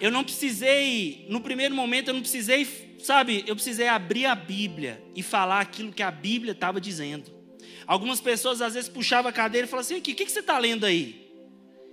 Eu 0.00 0.10
não 0.10 0.24
precisei, 0.24 1.26
no 1.28 1.40
primeiro 1.40 1.74
momento 1.74 2.08
eu 2.08 2.14
não 2.14 2.20
precisei, 2.20 2.96
sabe, 2.98 3.44
eu 3.46 3.54
precisei 3.54 3.88
abrir 3.88 4.26
a 4.26 4.34
Bíblia 4.34 5.02
e 5.14 5.22
falar 5.22 5.60
aquilo 5.60 5.92
que 5.92 6.02
a 6.02 6.10
Bíblia 6.10 6.52
estava 6.52 6.80
dizendo. 6.80 7.30
Algumas 7.86 8.20
pessoas 8.20 8.60
às 8.60 8.74
vezes 8.74 8.88
puxavam 8.88 9.30
a 9.30 9.32
cadeira 9.32 9.66
e 9.66 9.70
falavam 9.70 9.86
assim: 9.86 9.98
o 9.98 10.02
que, 10.02 10.14
que 10.14 10.30
você 10.30 10.40
está 10.40 10.58
lendo 10.58 10.84
aí? 10.84 11.30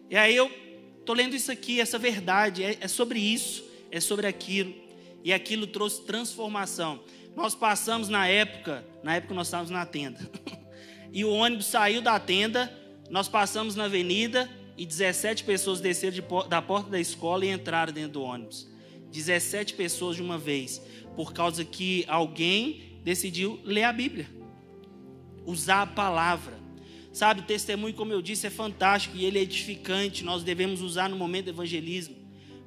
E 0.10 0.18
aí 0.18 0.36
eu 0.36 0.52
estou 1.00 1.16
lendo 1.16 1.36
isso 1.36 1.52
aqui, 1.52 1.80
essa 1.80 1.98
verdade, 1.98 2.64
é, 2.64 2.78
é 2.82 2.88
sobre 2.88 3.20
isso, 3.20 3.64
é 3.92 4.00
sobre 4.00 4.28
aquilo. 4.28 4.74
E 5.24 5.32
aquilo 5.32 5.68
trouxe 5.68 6.04
transformação. 6.04 7.02
Nós 7.36 7.56
passamos 7.56 8.10
na 8.10 8.28
época, 8.28 8.86
na 9.04 9.16
época 9.16 9.34
nós 9.34 9.48
estávamos 9.48 9.72
na 9.72 9.86
tenda. 9.86 10.20
e 11.12 11.26
o 11.26 11.32
ônibus 11.32 11.66
saiu 11.66 12.02
da 12.02 12.20
tenda, 12.20 12.72
nós 13.10 13.28
passamos 13.28 13.76
na 13.76 13.86
avenida 13.86 14.50
e 14.78 14.86
17 14.86 15.44
pessoas 15.44 15.82
desceram 15.82 16.14
de, 16.14 16.24
da 16.48 16.62
porta 16.62 16.92
da 16.92 17.00
escola 17.00 17.46
e 17.46 17.50
entraram 17.50 17.92
dentro 17.92 18.14
do 18.14 18.24
ônibus. 18.24 18.68
17 19.12 19.74
pessoas 19.74 20.16
de 20.16 20.22
uma 20.22 20.38
vez, 20.38 20.82
por 21.16 21.34
causa 21.34 21.66
que 21.66 22.06
alguém 22.08 23.00
decidiu 23.04 23.60
ler 23.64 23.84
a 23.84 23.94
Bíblia, 23.94 24.28
usar 25.46 25.84
a 25.84 25.88
palavra. 25.88 26.62
Sabe, 27.12 27.44
testemunho, 27.44 27.94
como 27.94 28.12
eu 28.12 28.22
disse, 28.22 28.48
é 28.48 28.50
fantástico 28.50 29.16
e 29.16 29.26
ele 29.26 29.38
é 29.38 29.42
edificante, 29.42 30.24
nós 30.24 30.44
devemos 30.44 30.82
usar 30.82 31.10
no 31.10 31.16
momento 31.16 31.46
do 31.46 31.52
evangelismo, 31.52 32.16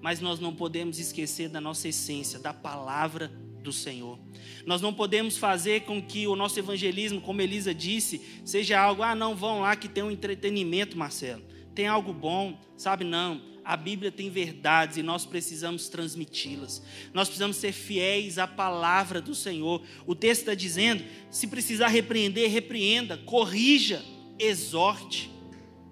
mas 0.00 0.20
nós 0.20 0.38
não 0.38 0.54
podemos 0.54 1.00
esquecer 1.00 1.48
da 1.48 1.60
nossa 1.60 1.88
essência, 1.88 2.38
da 2.38 2.52
palavra 2.52 3.30
do 3.66 3.72
Senhor. 3.72 4.18
Nós 4.64 4.80
não 4.80 4.94
podemos 4.94 5.36
fazer 5.36 5.82
com 5.82 6.00
que 6.00 6.26
o 6.26 6.36
nosso 6.36 6.58
evangelismo, 6.58 7.20
como 7.20 7.42
Elisa 7.42 7.74
disse, 7.74 8.20
seja 8.44 8.78
algo, 8.78 9.02
ah, 9.02 9.14
não, 9.14 9.34
vão 9.34 9.60
lá 9.60 9.74
que 9.74 9.88
tem 9.88 10.04
um 10.04 10.10
entretenimento, 10.10 10.96
Marcelo. 10.96 11.42
Tem 11.74 11.86
algo 11.86 12.12
bom, 12.12 12.58
sabe? 12.76 13.04
Não. 13.04 13.42
A 13.64 13.76
Bíblia 13.76 14.12
tem 14.12 14.30
verdades 14.30 14.96
e 14.96 15.02
nós 15.02 15.26
precisamos 15.26 15.88
transmiti-las. 15.88 16.80
Nós 17.12 17.26
precisamos 17.26 17.56
ser 17.56 17.72
fiéis 17.72 18.38
à 18.38 18.46
palavra 18.46 19.20
do 19.20 19.34
Senhor. 19.34 19.82
O 20.06 20.14
texto 20.14 20.42
está 20.42 20.54
dizendo: 20.54 21.04
se 21.28 21.48
precisar 21.48 21.88
repreender, 21.88 22.48
repreenda, 22.48 23.16
corrija 23.18 24.04
exorte 24.38 25.28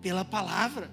pela 0.01 0.25
palavra. 0.25 0.89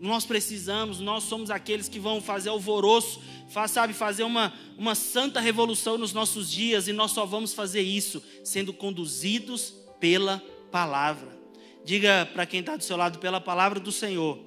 Nós 0.00 0.24
precisamos, 0.24 1.00
nós 1.00 1.24
somos 1.24 1.50
aqueles 1.50 1.88
que 1.88 1.98
vão 1.98 2.20
fazer 2.20 2.50
alvoroço, 2.50 3.20
faz, 3.48 3.70
sabe, 3.70 3.92
fazer 3.92 4.22
uma, 4.22 4.52
uma 4.76 4.94
santa 4.94 5.40
revolução 5.40 5.98
nos 5.98 6.12
nossos 6.12 6.50
dias, 6.50 6.86
e 6.86 6.92
nós 6.92 7.10
só 7.10 7.26
vamos 7.26 7.52
fazer 7.52 7.82
isso 7.82 8.22
sendo 8.44 8.72
conduzidos 8.72 9.74
pela 9.98 10.42
palavra. 10.70 11.36
Diga 11.84 12.28
para 12.32 12.46
quem 12.46 12.60
está 12.60 12.76
do 12.76 12.84
seu 12.84 12.96
lado, 12.96 13.18
pela 13.18 13.40
palavra 13.40 13.80
do 13.80 13.90
Senhor, 13.90 14.38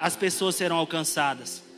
as 0.00 0.16
pessoas 0.16 0.56
serão 0.56 0.76
alcançadas 0.76 1.70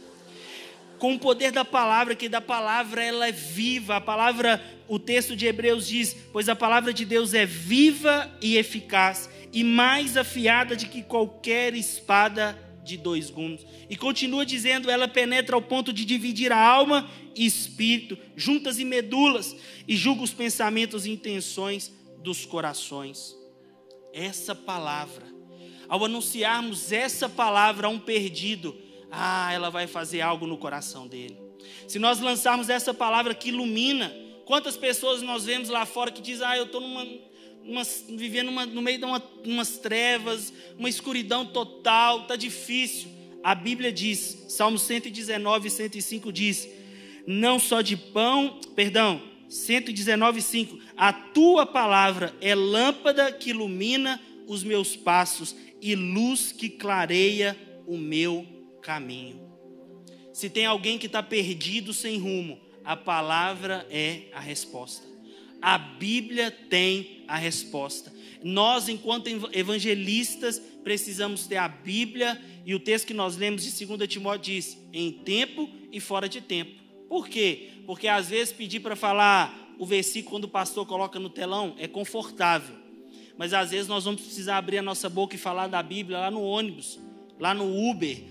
com 1.03 1.15
o 1.15 1.19
poder 1.19 1.51
da 1.51 1.65
palavra, 1.65 2.15
que 2.15 2.29
da 2.29 2.41
palavra 2.41 3.03
ela 3.03 3.27
é 3.27 3.33
viva. 3.33 3.97
A 3.97 4.01
palavra, 4.01 4.63
o 4.87 5.01
texto 5.01 5.35
de 5.35 5.47
Hebreus 5.47 5.89
diz: 5.89 6.15
"Pois 6.33 6.49
a 6.49 6.55
palavra 6.55 6.93
de 6.93 7.05
Deus 7.05 7.35
é 7.35 7.45
viva 7.45 8.31
e 8.41 8.57
eficaz, 8.57 9.29
e 9.53 9.65
mais 9.65 10.17
afiada 10.17 10.77
de 10.77 10.87
que 10.87 11.03
qualquer 11.03 11.75
espada 11.75 12.57
de 12.83 12.97
dois 12.97 13.31
gumes. 13.31 13.65
E 13.89 13.97
continua 13.97 14.45
dizendo: 14.45 14.91
ela 14.91 15.09
penetra 15.09 15.55
ao 15.55 15.63
ponto 15.63 15.93
de 15.93 16.05
dividir 16.05 16.53
a 16.53 16.59
alma 16.59 17.09
e 17.35 17.47
espírito, 17.47 18.19
juntas 18.37 18.79
e 18.79 18.85
medulas, 18.85 19.57
e 19.87 19.97
julga 19.97 20.23
os 20.23 20.33
pensamentos 20.33 21.07
e 21.07 21.11
intenções 21.11 21.93
dos 22.19 22.45
corações. 22.45 23.37
Essa 24.13 24.55
palavra, 24.55 25.25
ao 25.89 26.05
anunciarmos 26.05 26.93
essa 26.93 27.29
palavra 27.29 27.87
a 27.87 27.91
um 27.91 27.99
perdido, 27.99 28.77
ah, 29.11 29.53
ela 29.53 29.71
vai 29.71 29.87
fazer 29.87 30.21
algo 30.21 30.47
no 30.47 30.59
coração 30.59 31.07
dele. 31.07 31.39
Se 31.87 31.99
nós 31.99 32.21
lançarmos 32.21 32.69
essa 32.69 32.93
palavra 32.93 33.35
que 33.35 33.49
ilumina, 33.49 34.15
quantas 34.45 34.77
pessoas 34.77 35.23
nós 35.23 35.45
vemos 35.45 35.69
lá 35.69 35.87
fora 35.87 36.11
que 36.11 36.21
dizem: 36.21 36.47
ah, 36.47 36.57
eu 36.57 36.65
estou 36.65 36.81
numa 36.81 37.07
vivendo 38.09 38.49
uma, 38.49 38.67
no 38.67 38.83
meio 38.83 38.99
de 38.99 39.05
uma, 39.05 39.23
umas 39.45 39.79
trevas, 39.79 40.53
uma 40.79 40.89
escuridão 40.89 41.47
total, 41.47 42.23
está 42.23 42.37
difícil. 42.37 43.09
A 43.43 43.55
Bíblia 43.55 43.93
diz, 43.93 44.47
Salmo 44.49 44.79
119, 44.79 45.71
105 45.71 46.33
diz: 46.33 46.69
Não 47.27 47.59
só 47.59 47.81
de 47.81 47.97
pão, 47.97 48.61
perdão, 48.75 49.21
119, 49.49 50.41
5: 50.41 50.79
A 50.97 51.13
tua 51.13 51.67
palavra 51.67 52.35
é 52.41 52.55
lâmpada 52.55 53.31
que 53.33 53.51
ilumina 53.51 54.21
os 54.47 54.63
meus 54.65 54.97
passos 54.97 55.55
e 55.81 55.95
luz 55.95 56.53
que 56.53 56.69
clareia 56.69 57.57
o 57.87 57.97
meu 57.99 58.47
caminho. 58.81 59.41
Se 60.33 60.49
tem 60.49 60.65
alguém 60.65 60.99
que 60.99 61.07
está 61.07 61.23
perdido 61.23 61.93
sem 61.93 62.19
rumo, 62.19 62.59
a 62.85 62.97
palavra 62.97 63.87
é 63.91 64.23
a 64.33 64.41
resposta. 64.41 65.12
A 65.63 65.79
Bíblia 65.79 66.51
tem 66.51 67.23
a 67.29 67.37
resposta. 67.37 68.13
Nós, 68.43 68.89
enquanto 68.89 69.29
evangelistas, 69.53 70.61
precisamos 70.83 71.47
ter 71.47 71.57
a 71.57 71.69
Bíblia 71.69 72.41
e 72.67 72.75
o 72.75 72.81
texto 72.81 73.07
que 73.07 73.15
nós 73.15 73.37
lemos 73.37 73.63
de 73.63 73.87
2 73.87 74.09
Timóteo 74.09 74.55
diz: 74.55 74.77
em 74.93 75.13
tempo 75.13 75.71
e 75.93 76.01
fora 76.01 76.29
de 76.29 76.41
tempo. 76.41 76.73
Por 77.09 77.29
quê? 77.29 77.71
Porque 77.87 78.09
às 78.09 78.29
vezes 78.29 78.53
pedir 78.53 78.81
para 78.81 78.97
falar 78.97 79.75
o 79.79 79.87
versículo 79.87 80.33
quando 80.33 80.45
o 80.45 80.49
pastor 80.49 80.85
coloca 80.87 81.19
no 81.19 81.31
telão 81.31 81.75
é 81.79 81.87
confortável. 81.87 82.77
Mas 83.37 83.53
às 83.53 83.71
vezes 83.71 83.87
nós 83.87 84.05
vamos 84.05 84.23
precisar 84.23 84.59
abrir 84.59 84.79
a 84.79 84.83
nossa 84.83 85.09
boca 85.09 85.35
e 85.35 85.39
falar 85.39 85.67
da 85.69 85.83
Bíblia 85.83 86.19
lá 86.19 86.31
no 86.31 86.43
ônibus, 86.43 86.99
lá 87.39 87.55
no 87.55 87.91
Uber. 87.91 88.23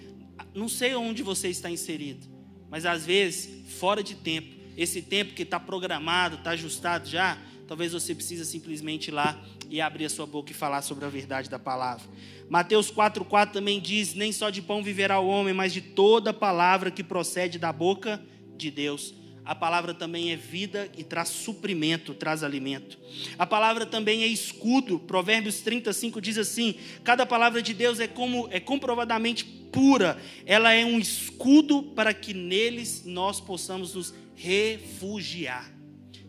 Não 0.54 0.68
sei 0.68 0.96
onde 0.96 1.24
você 1.24 1.48
está 1.50 1.70
inserido, 1.70 2.28
mas 2.70 2.86
às 2.86 3.06
vezes, 3.06 3.70
fora 3.78 4.04
de 4.04 4.16
tempo, 4.16 4.61
esse 4.78 5.02
tempo 5.02 5.34
que 5.34 5.44
está 5.44 5.60
programado, 5.60 6.36
está 6.36 6.52
ajustado 6.52 7.08
já, 7.08 7.38
talvez 7.68 7.94
você 7.94 8.14
precise 8.14 8.46
simplesmente 8.46 9.08
ir 9.08 9.12
lá 9.12 9.40
e 9.70 9.80
abrir 9.80 10.06
a 10.06 10.10
sua 10.10 10.26
boca 10.26 10.52
e 10.52 10.54
falar 10.54 10.82
sobre 10.82 11.06
a 11.06 11.10
verdade 11.10 11.50
da 11.50 11.58
palavra. 11.58 12.06
Mateus 12.50 12.92
4,4 12.92 13.52
também 13.52 13.80
diz: 13.80 14.14
Nem 14.14 14.32
só 14.32 14.50
de 14.50 14.62
pão 14.62 14.84
viverá 14.84 15.20
o 15.20 15.28
homem, 15.28 15.54
mas 15.54 15.72
de 15.72 15.82
toda 15.82 16.34
palavra 16.34 16.92
que 16.92 17.04
procede 17.04 17.58
da 17.58 17.72
boca 17.72 18.22
de 18.58 18.70
Deus. 18.70 19.14
A 19.44 19.56
palavra 19.56 19.94
também 19.94 20.32
é 20.32 20.36
vida 20.36 20.90
e 20.98 21.04
traz 21.04 21.30
suprimento, 21.30 22.14
traz 22.14 22.44
alimento. 22.44 23.00
A 23.40 23.46
palavra 23.46 23.86
também 23.86 24.24
é 24.24 24.28
escudo. 24.28 25.00
Provérbios 25.00 25.62
35 25.62 26.22
diz 26.22 26.38
assim: 26.38 26.76
Cada 27.04 27.26
palavra 27.26 27.62
de 27.62 27.74
Deus 27.74 28.00
é 28.00 28.08
como 28.08 28.48
é 28.52 28.60
comprovadamente 28.60 29.46
pura. 29.46 30.22
Ela 30.46 30.74
é 30.74 30.86
um 30.86 31.00
escudo 31.00 31.82
para 31.82 32.14
que 32.14 32.34
neles 32.34 33.04
nós 33.06 33.40
possamos 33.40 33.96
nos 33.96 34.14
refugiar. 34.42 35.72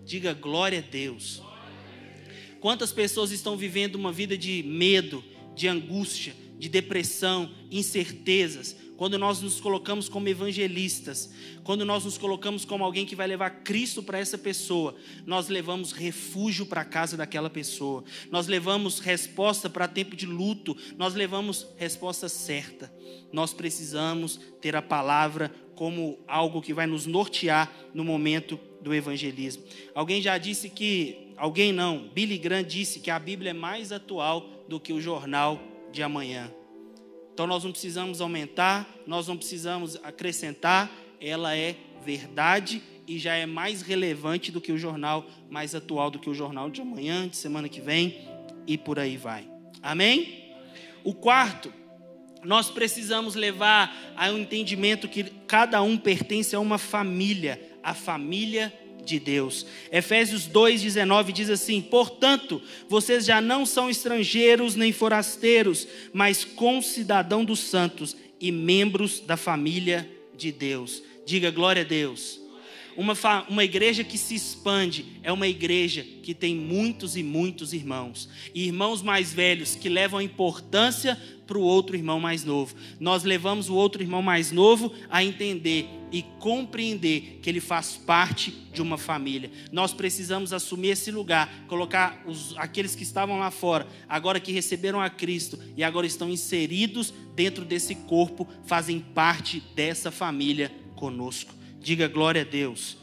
Diga 0.04 0.34
glória 0.34 0.80
a 0.80 0.82
Deus. 0.82 1.42
Quantas 2.60 2.92
pessoas 2.92 3.30
estão 3.32 3.56
vivendo 3.56 3.96
uma 3.96 4.12
vida 4.12 4.36
de 4.36 4.62
medo, 4.62 5.24
de 5.54 5.66
angústia, 5.66 6.34
de 6.58 6.68
depressão, 6.68 7.52
incertezas, 7.70 8.76
quando 9.02 9.18
nós 9.18 9.42
nos 9.42 9.60
colocamos 9.60 10.08
como 10.08 10.28
evangelistas, 10.28 11.28
quando 11.64 11.84
nós 11.84 12.04
nos 12.04 12.16
colocamos 12.16 12.64
como 12.64 12.84
alguém 12.84 13.04
que 13.04 13.16
vai 13.16 13.26
levar 13.26 13.50
Cristo 13.64 14.00
para 14.00 14.20
essa 14.20 14.38
pessoa, 14.38 14.94
nós 15.26 15.48
levamos 15.48 15.90
refúgio 15.90 16.64
para 16.64 16.82
a 16.82 16.84
casa 16.84 17.16
daquela 17.16 17.50
pessoa, 17.50 18.04
nós 18.30 18.46
levamos 18.46 19.00
resposta 19.00 19.68
para 19.68 19.88
tempo 19.88 20.14
de 20.14 20.24
luto, 20.24 20.76
nós 20.96 21.14
levamos 21.14 21.66
resposta 21.76 22.28
certa. 22.28 22.94
Nós 23.32 23.52
precisamos 23.52 24.38
ter 24.60 24.76
a 24.76 24.80
palavra 24.80 25.52
como 25.74 26.20
algo 26.28 26.62
que 26.62 26.72
vai 26.72 26.86
nos 26.86 27.04
nortear 27.04 27.72
no 27.92 28.04
momento 28.04 28.56
do 28.80 28.94
evangelismo. 28.94 29.64
Alguém 29.96 30.22
já 30.22 30.38
disse 30.38 30.70
que, 30.70 31.34
alguém 31.36 31.72
não, 31.72 32.08
Billy 32.14 32.38
Graham 32.38 32.62
disse 32.62 33.00
que 33.00 33.10
a 33.10 33.18
Bíblia 33.18 33.50
é 33.50 33.52
mais 33.52 33.90
atual 33.90 34.64
do 34.68 34.78
que 34.78 34.92
o 34.92 35.00
jornal 35.00 35.60
de 35.90 36.04
amanhã. 36.04 36.54
Então 37.32 37.46
nós 37.46 37.64
não 37.64 37.72
precisamos 37.72 38.20
aumentar, 38.20 38.88
nós 39.06 39.28
não 39.28 39.36
precisamos 39.36 39.96
acrescentar, 40.02 40.90
ela 41.20 41.56
é 41.56 41.76
verdade 42.04 42.82
e 43.06 43.18
já 43.18 43.34
é 43.34 43.46
mais 43.46 43.82
relevante 43.82 44.52
do 44.52 44.60
que 44.60 44.72
o 44.72 44.78
jornal, 44.78 45.24
mais 45.50 45.74
atual 45.74 46.10
do 46.10 46.18
que 46.18 46.28
o 46.28 46.34
jornal 46.34 46.70
de 46.70 46.80
amanhã, 46.80 47.28
de 47.28 47.36
semana 47.36 47.68
que 47.68 47.80
vem 47.80 48.28
e 48.66 48.76
por 48.76 48.98
aí 48.98 49.16
vai. 49.16 49.48
Amém? 49.82 50.54
O 51.02 51.14
quarto, 51.14 51.72
nós 52.44 52.70
precisamos 52.70 53.34
levar 53.34 54.14
ao 54.16 54.38
entendimento 54.38 55.08
que 55.08 55.24
cada 55.46 55.80
um 55.82 55.96
pertence 55.96 56.54
a 56.54 56.60
uma 56.60 56.78
família, 56.78 57.60
a 57.82 57.94
família 57.94 58.72
de 59.04 59.18
Deus. 59.18 59.66
Efésios 59.90 60.48
2,19 60.48 61.32
diz 61.32 61.50
assim: 61.50 61.80
Portanto, 61.80 62.60
vocês 62.88 63.24
já 63.24 63.40
não 63.40 63.64
são 63.64 63.88
estrangeiros 63.88 64.74
nem 64.74 64.92
forasteiros, 64.92 65.86
mas 66.12 66.44
concidadão 66.44 67.44
dos 67.44 67.60
santos 67.60 68.16
e 68.40 68.50
membros 68.50 69.20
da 69.20 69.36
família 69.36 70.08
de 70.36 70.50
Deus. 70.50 71.02
Diga 71.24 71.50
glória 71.50 71.82
a 71.82 71.84
Deus. 71.86 72.41
Uma, 72.96 73.14
uma 73.48 73.64
igreja 73.64 74.04
que 74.04 74.18
se 74.18 74.34
expande 74.34 75.06
é 75.22 75.32
uma 75.32 75.48
igreja 75.48 76.06
que 76.22 76.34
tem 76.34 76.54
muitos 76.54 77.16
e 77.16 77.22
muitos 77.22 77.72
irmãos. 77.72 78.28
E 78.54 78.66
irmãos 78.66 79.02
mais 79.02 79.32
velhos 79.32 79.74
que 79.74 79.88
levam 79.88 80.20
importância 80.20 81.18
para 81.46 81.58
o 81.58 81.62
outro 81.62 81.96
irmão 81.96 82.18
mais 82.18 82.44
novo. 82.44 82.74
Nós 82.98 83.24
levamos 83.24 83.68
o 83.68 83.74
outro 83.74 84.02
irmão 84.02 84.22
mais 84.22 84.50
novo 84.52 84.92
a 85.10 85.22
entender 85.22 85.86
e 86.10 86.22
compreender 86.38 87.40
que 87.42 87.48
ele 87.48 87.60
faz 87.60 87.96
parte 87.96 88.50
de 88.72 88.82
uma 88.82 88.98
família. 88.98 89.50
Nós 89.70 89.92
precisamos 89.92 90.52
assumir 90.52 90.88
esse 90.88 91.10
lugar, 91.10 91.64
colocar 91.66 92.22
os, 92.26 92.54
aqueles 92.58 92.94
que 92.94 93.02
estavam 93.02 93.38
lá 93.38 93.50
fora, 93.50 93.86
agora 94.08 94.38
que 94.38 94.52
receberam 94.52 95.00
a 95.00 95.08
Cristo 95.08 95.58
e 95.76 95.82
agora 95.82 96.06
estão 96.06 96.28
inseridos 96.28 97.12
dentro 97.34 97.64
desse 97.64 97.94
corpo, 97.94 98.46
fazem 98.64 99.00
parte 99.00 99.62
dessa 99.74 100.10
família 100.10 100.70
conosco. 100.94 101.61
Diga 101.82 102.06
glória 102.06 102.42
a 102.42 102.44
Deus. 102.44 102.96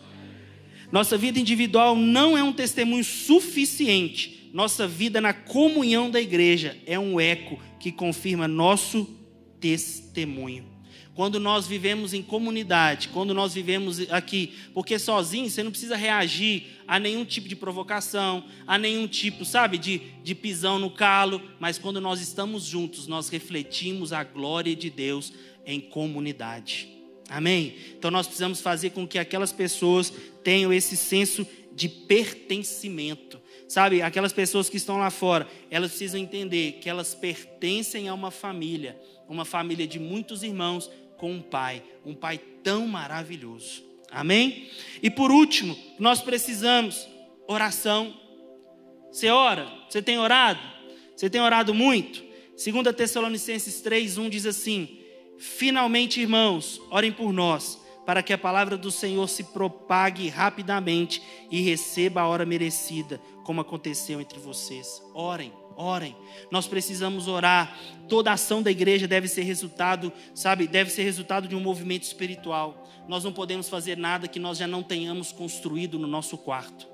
Nossa 0.92 1.18
vida 1.18 1.39
individual 1.39 1.96
não 1.96 2.38
é 2.38 2.44
um 2.44 2.54
testemunho 2.54 3.04
suficiente. 3.04 4.50
Nossa 4.54 4.88
vida 4.88 5.22
na 5.22 5.34
comunhão 5.34 6.10
da 6.10 6.20
igreja 6.20 6.78
é 6.86 6.98
um 6.98 7.20
eco 7.20 7.60
que 7.80 7.92
confirma 7.92 8.48
nosso 8.48 9.08
testemunho. 9.60 10.65
Quando 11.13 11.39
nós 11.39 11.68
vivemos 11.68 12.13
em 12.13 12.24
comunidade, 12.24 13.10
quando 13.10 13.34
nós 13.34 13.54
vivemos 13.54 14.10
aqui, 14.10 14.54
porque 14.74 14.98
sozinho 14.98 15.50
você 15.50 15.62
não 15.62 15.70
precisa 15.70 15.98
reagir 15.98 16.68
a 16.88 16.98
nenhum 16.98 17.26
tipo 17.26 17.48
de 17.48 17.58
provocação, 17.58 18.46
a 18.65 18.78
nenhum 18.78 19.06
tipo, 19.06 19.44
sabe, 19.44 19.78
de, 19.78 20.02
de 20.24 20.34
pisão 20.34 20.80
no 20.80 20.89
calo, 20.89 21.42
mas 21.60 21.78
quando 21.78 22.00
nós 22.00 22.22
estamos 22.22 22.63
juntos, 22.63 23.06
nós 23.06 23.28
refletimos 23.28 24.13
a 24.13 24.24
glória 24.24 24.74
de 24.74 24.89
Deus 24.89 25.34
em 25.65 25.82
comunidade. 25.82 26.99
Amém? 27.30 27.76
Então 27.98 28.10
nós 28.10 28.26
precisamos 28.26 28.60
fazer 28.60 28.89
com 28.89 29.08
que 29.08 29.20
aquelas 29.20 29.52
pessoas 29.52 30.12
tenham 30.44 30.74
esse 30.74 30.98
senso 30.98 31.46
de 31.72 31.88
pertencimento. 31.88 33.39
Sabe, 33.68 34.02
aquelas 34.02 34.34
pessoas 34.34 34.68
que 34.68 34.78
estão 34.78 34.98
lá 34.98 35.12
fora, 35.12 35.48
elas 35.70 35.92
precisam 35.92 36.20
entender 36.20 36.80
que 36.82 36.89
elas 36.89 37.13
pertencem 37.13 38.10
a 38.10 38.13
uma 38.15 38.32
família, 38.32 39.00
uma 39.28 39.46
família 39.46 39.86
de 39.86 40.00
muitos 40.00 40.42
irmãos 40.42 40.89
com 41.18 41.34
um 41.34 41.42
pai, 41.42 41.84
um 42.04 42.15
pai 42.15 42.39
tão 42.63 42.88
maravilhoso. 42.88 43.84
Amém? 44.10 44.70
E 45.04 45.10
por 45.12 45.30
último, 45.30 45.78
nós 46.00 46.20
precisamos 46.20 47.08
oração. 47.48 48.18
Você 49.12 49.30
ora? 49.30 49.72
Você 49.88 50.02
tem 50.02 50.18
orado? 50.18 50.62
Você 51.15 51.30
tem 51.30 51.39
orado 51.39 51.74
muito? 51.74 52.24
2 52.56 52.96
Tessalonicenses 52.96 53.84
3:1 53.84 54.30
diz 54.30 54.46
assim: 54.48 54.99
Finalmente, 55.39 56.19
irmãos, 56.19 56.82
orem 56.91 57.13
por 57.13 57.32
nós, 57.32 57.80
para 58.06 58.21
que 58.21 58.34
a 58.34 58.38
palavra 58.38 58.78
do 58.78 58.91
Senhor 58.91 59.28
se 59.30 59.45
propague 59.45 60.28
rapidamente 60.28 61.21
e 61.49 61.62
receba 61.62 62.21
a 62.21 62.28
hora 62.28 62.45
merecida, 62.45 63.21
como 63.45 63.62
aconteceu 63.62 64.19
entre 64.19 64.38
vocês. 64.38 65.02
Orem, 65.13 65.54
orem. 65.78 66.13
Nós 66.52 66.67
precisamos 66.67 67.30
orar. 67.30 67.80
Toda 68.10 68.34
ação 68.34 68.62
da 68.62 68.69
igreja 68.69 69.08
deve 69.08 69.30
ser 69.30 69.43
resultado, 69.43 70.12
sabe, 70.36 70.67
deve 70.67 70.89
ser 70.91 71.04
resultado 71.04 71.47
de 71.47 71.56
um 71.56 71.62
movimento 71.62 72.04
espiritual. 72.04 72.86
Nós 73.08 73.23
não 73.23 73.32
podemos 73.32 73.69
fazer 73.69 73.97
nada 73.97 74.28
que 74.28 74.39
nós 74.39 74.58
já 74.58 74.67
não 74.67 74.84
tenhamos 74.84 75.32
construído 75.32 75.97
no 75.97 76.08
nosso 76.08 76.38
quarto. 76.38 76.86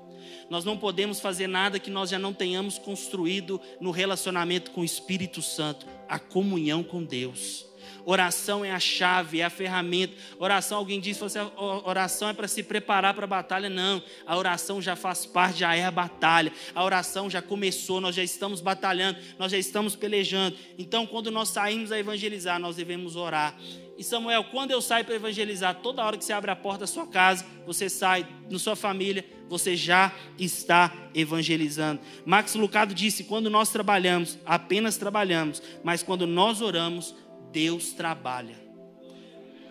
Nós 0.48 0.64
não 0.64 0.76
podemos 0.76 1.18
fazer 1.18 1.48
nada 1.48 1.80
que 1.80 1.90
nós 1.90 2.10
já 2.10 2.18
não 2.18 2.32
tenhamos 2.32 2.78
construído 2.78 3.60
no 3.80 3.90
relacionamento 3.90 4.70
com 4.70 4.82
o 4.82 4.84
Espírito 4.84 5.42
Santo, 5.42 5.84
a 6.08 6.20
comunhão 6.20 6.84
com 6.84 7.02
Deus. 7.02 7.65
Oração 8.04 8.64
é 8.64 8.70
a 8.70 8.80
chave, 8.80 9.40
é 9.40 9.44
a 9.44 9.50
ferramenta. 9.50 10.14
Oração, 10.38 10.78
alguém 10.78 11.00
diz, 11.00 11.20
assim, 11.22 11.38
oração 11.56 12.28
é 12.28 12.32
para 12.32 12.48
se 12.48 12.62
preparar 12.62 13.14
para 13.14 13.24
a 13.24 13.28
batalha. 13.28 13.68
Não, 13.68 14.02
a 14.26 14.36
oração 14.36 14.80
já 14.80 14.96
faz 14.96 15.26
parte, 15.26 15.60
já 15.60 15.74
é 15.74 15.84
a 15.84 15.90
batalha. 15.90 16.52
A 16.74 16.84
oração 16.84 17.28
já 17.28 17.42
começou, 17.42 18.00
nós 18.00 18.14
já 18.14 18.22
estamos 18.22 18.60
batalhando, 18.60 19.18
nós 19.38 19.52
já 19.52 19.58
estamos 19.58 19.96
pelejando. 19.96 20.56
Então, 20.78 21.06
quando 21.06 21.30
nós 21.30 21.48
saímos 21.48 21.92
a 21.92 21.98
evangelizar, 21.98 22.58
nós 22.58 22.76
devemos 22.76 23.16
orar. 23.16 23.56
E 23.98 24.04
Samuel, 24.04 24.44
quando 24.44 24.70
eu 24.70 24.82
saio 24.82 25.06
para 25.06 25.14
evangelizar, 25.14 25.76
toda 25.76 26.04
hora 26.04 26.18
que 26.18 26.24
você 26.24 26.32
abre 26.32 26.50
a 26.50 26.56
porta 26.56 26.80
da 26.80 26.86
sua 26.86 27.06
casa, 27.06 27.46
você 27.64 27.88
sai 27.88 28.26
na 28.50 28.58
sua 28.58 28.76
família, 28.76 29.24
você 29.48 29.74
já 29.74 30.12
está 30.38 30.92
evangelizando. 31.14 32.00
Max 32.24 32.54
Lucado 32.54 32.92
disse: 32.92 33.24
quando 33.24 33.48
nós 33.48 33.70
trabalhamos, 33.70 34.38
apenas 34.44 34.98
trabalhamos, 34.98 35.62
mas 35.82 36.02
quando 36.02 36.26
nós 36.26 36.60
oramos, 36.60 37.14
Deus 37.56 37.94
trabalha. 37.94 38.54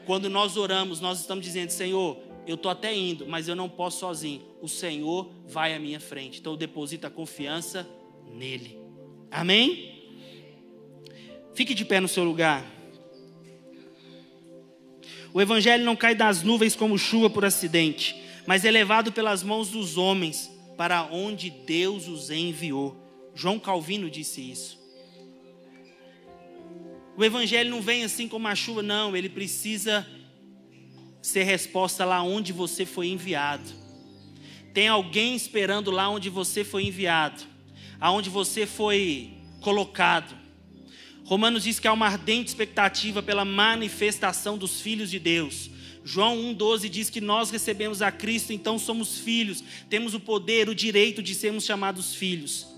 Quando 0.08 0.28
nós 0.28 0.58
oramos, 0.58 1.00
nós 1.00 1.20
estamos 1.20 1.46
dizendo: 1.46 1.70
Senhor, 1.70 2.18
eu 2.48 2.56
estou 2.56 2.72
até 2.72 2.92
indo, 2.96 3.28
mas 3.28 3.48
eu 3.48 3.56
não 3.56 3.70
posso 3.70 4.00
sozinho. 4.00 4.42
O 4.60 4.68
Senhor 4.68 5.32
vai 5.46 5.76
à 5.76 5.80
minha 5.80 6.00
frente. 6.00 6.40
Então 6.40 6.54
eu 6.54 6.58
deposito 6.58 7.06
a 7.06 7.12
confiança 7.12 7.88
nele. 8.34 8.80
Amém? 9.30 10.04
Fique 11.54 11.76
de 11.76 11.86
pé 11.86 12.00
no 12.00 12.08
seu 12.08 12.24
lugar. 12.24 12.66
O 15.32 15.40
Evangelho 15.40 15.86
não 15.86 15.96
cai 15.96 16.16
das 16.16 16.42
nuvens 16.42 16.76
como 16.76 16.98
chuva 16.98 17.30
por 17.30 17.46
acidente, 17.46 18.16
mas 18.48 18.66
é 18.66 18.72
levado 18.72 19.12
pelas 19.12 19.44
mãos 19.44 19.70
dos 19.70 19.96
homens 19.96 20.50
para 20.76 21.04
onde 21.04 21.52
Deus 21.52 22.08
os 22.08 22.32
enviou. 22.32 22.96
João 23.36 23.60
Calvino 23.60 24.10
disse 24.10 24.42
isso. 24.42 24.85
O 27.18 27.24
evangelho 27.24 27.70
não 27.70 27.82
vem 27.82 28.04
assim 28.04 28.28
como 28.28 28.48
a 28.48 28.56
chuva, 28.56 28.84
não, 28.84 29.16
ele 29.16 29.30
precisa 29.30 30.06
ser 31.22 31.44
resposta 31.44 32.04
lá 32.04 32.22
onde 32.22 32.52
você 32.52 32.86
foi 32.86 33.08
enviado. 33.08 33.64
Tem 34.74 34.90
alguém 34.90 35.34
esperando 35.36 35.90
lá 35.92 36.10
onde 36.10 36.30
você 36.30 36.64
foi 36.64 36.86
enviado, 36.86 37.42
aonde 38.02 38.30
você 38.30 38.66
foi 38.66 39.34
colocado. 39.62 40.36
Romanos 41.24 41.64
diz 41.64 41.80
que 41.80 41.88
há 41.88 41.94
uma 41.94 42.06
ardente 42.06 42.50
expectativa 42.50 43.24
pela 43.24 43.46
manifestação 43.46 44.58
dos 44.58 44.82
filhos 44.82 45.10
de 45.10 45.18
Deus. 45.18 45.72
João 46.04 46.38
1,12 46.54 46.90
diz 46.90 47.10
que 47.10 47.22
nós 47.22 47.50
recebemos 47.50 48.02
a 48.02 48.12
Cristo, 48.12 48.52
então 48.52 48.78
somos 48.78 49.18
filhos, 49.18 49.64
temos 49.90 50.14
o 50.14 50.20
poder, 50.20 50.68
o 50.68 50.76
direito 50.76 51.24
de 51.24 51.34
sermos 51.34 51.64
chamados 51.64 52.14
filhos. 52.14 52.75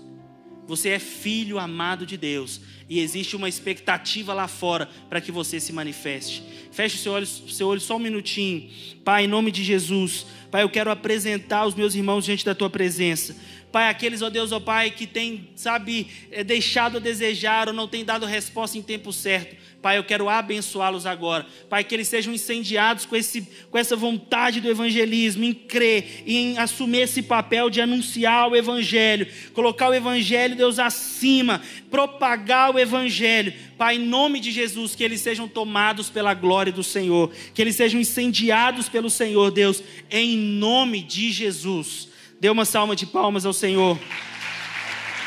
Você 0.68 0.90
é 0.90 0.98
filho 0.98 1.58
amado 1.58 2.04
de 2.04 2.18
Deus 2.18 2.60
e 2.90 3.00
existe 3.00 3.34
uma 3.34 3.48
expectativa 3.48 4.34
lá 4.34 4.46
fora 4.46 4.86
para 5.08 5.18
que 5.18 5.32
você 5.32 5.58
se 5.58 5.72
manifeste. 5.72 6.42
Feche 6.70 6.96
o 6.96 6.98
seu 6.98 7.12
olho, 7.12 7.26
seu 7.26 7.66
olho 7.68 7.80
só 7.80 7.96
um 7.96 7.98
minutinho. 7.98 8.70
Pai, 9.02 9.24
em 9.24 9.26
nome 9.26 9.50
de 9.50 9.64
Jesus, 9.64 10.26
Pai, 10.50 10.62
eu 10.62 10.68
quero 10.68 10.90
apresentar 10.90 11.64
os 11.64 11.74
meus 11.74 11.94
irmãos 11.94 12.26
diante 12.26 12.44
da 12.44 12.54
tua 12.54 12.68
presença. 12.68 13.34
Pai, 13.72 13.88
aqueles, 13.88 14.20
ó 14.20 14.28
Deus, 14.28 14.52
ó 14.52 14.60
Pai, 14.60 14.90
que 14.90 15.06
tem, 15.06 15.48
sabe, 15.56 16.06
é, 16.30 16.44
deixado 16.44 16.98
a 16.98 17.00
desejar 17.00 17.68
ou 17.68 17.74
não 17.74 17.88
tem 17.88 18.04
dado 18.04 18.26
resposta 18.26 18.76
em 18.76 18.82
tempo 18.82 19.10
certo. 19.10 19.56
Pai, 19.80 19.96
eu 19.96 20.02
quero 20.02 20.28
abençoá-los 20.28 21.06
agora. 21.06 21.46
Pai, 21.70 21.84
que 21.84 21.94
eles 21.94 22.08
sejam 22.08 22.34
incendiados 22.34 23.06
com, 23.06 23.14
esse, 23.14 23.46
com 23.70 23.78
essa 23.78 23.94
vontade 23.94 24.60
do 24.60 24.68
evangelismo, 24.68 25.44
em 25.44 25.54
crer, 25.54 26.24
em 26.26 26.58
assumir 26.58 27.02
esse 27.02 27.22
papel 27.22 27.70
de 27.70 27.80
anunciar 27.80 28.48
o 28.48 28.56
evangelho, 28.56 29.28
colocar 29.54 29.88
o 29.88 29.94
evangelho, 29.94 30.56
Deus, 30.56 30.80
acima, 30.80 31.62
propagar 31.92 32.74
o 32.74 32.78
evangelho. 32.78 33.54
Pai, 33.76 33.94
em 33.94 34.00
nome 34.00 34.40
de 34.40 34.50
Jesus, 34.50 34.96
que 34.96 35.04
eles 35.04 35.20
sejam 35.20 35.46
tomados 35.46 36.10
pela 36.10 36.34
glória 36.34 36.72
do 36.72 36.82
Senhor, 36.82 37.30
que 37.54 37.62
eles 37.62 37.76
sejam 37.76 38.00
incendiados 38.00 38.88
pelo 38.88 39.08
Senhor, 39.08 39.52
Deus, 39.52 39.80
em 40.10 40.36
nome 40.36 41.02
de 41.02 41.30
Jesus. 41.30 42.08
Dê 42.40 42.50
uma 42.50 42.64
salva 42.64 42.96
de 42.96 43.06
palmas 43.06 43.46
ao 43.46 43.52
Senhor. 43.52 43.96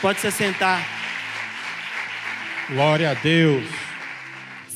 Pode 0.02 0.20
se 0.20 0.30
sentar. 0.30 0.86
Glória 2.70 3.12
a 3.12 3.14
Deus. 3.14 3.91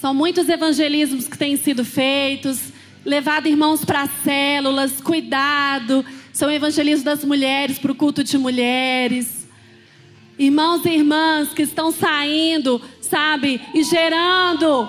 São 0.06 0.14
muitos 0.14 0.48
evangelismos 0.48 1.28
que 1.28 1.36
têm 1.36 1.58
sido 1.58 1.84
feitos, 1.84 2.60
levado 3.04 3.48
irmãos 3.48 3.84
para 3.84 4.08
células, 4.24 5.02
cuidado. 5.02 6.06
São 6.32 6.52
evangelismos 6.52 7.04
das 7.04 7.26
mulheres 7.26 7.80
para 7.80 7.92
o 7.92 7.96
culto 7.96 8.24
de 8.24 8.38
mulheres. 8.38 9.48
Irmãos 10.38 10.86
e 10.86 10.90
irmãs 10.90 11.56
que 11.56 11.64
estão 11.64 11.92
saindo, 11.92 12.80
sabe, 13.02 13.60
e 13.74 13.82
gerando, 13.82 14.88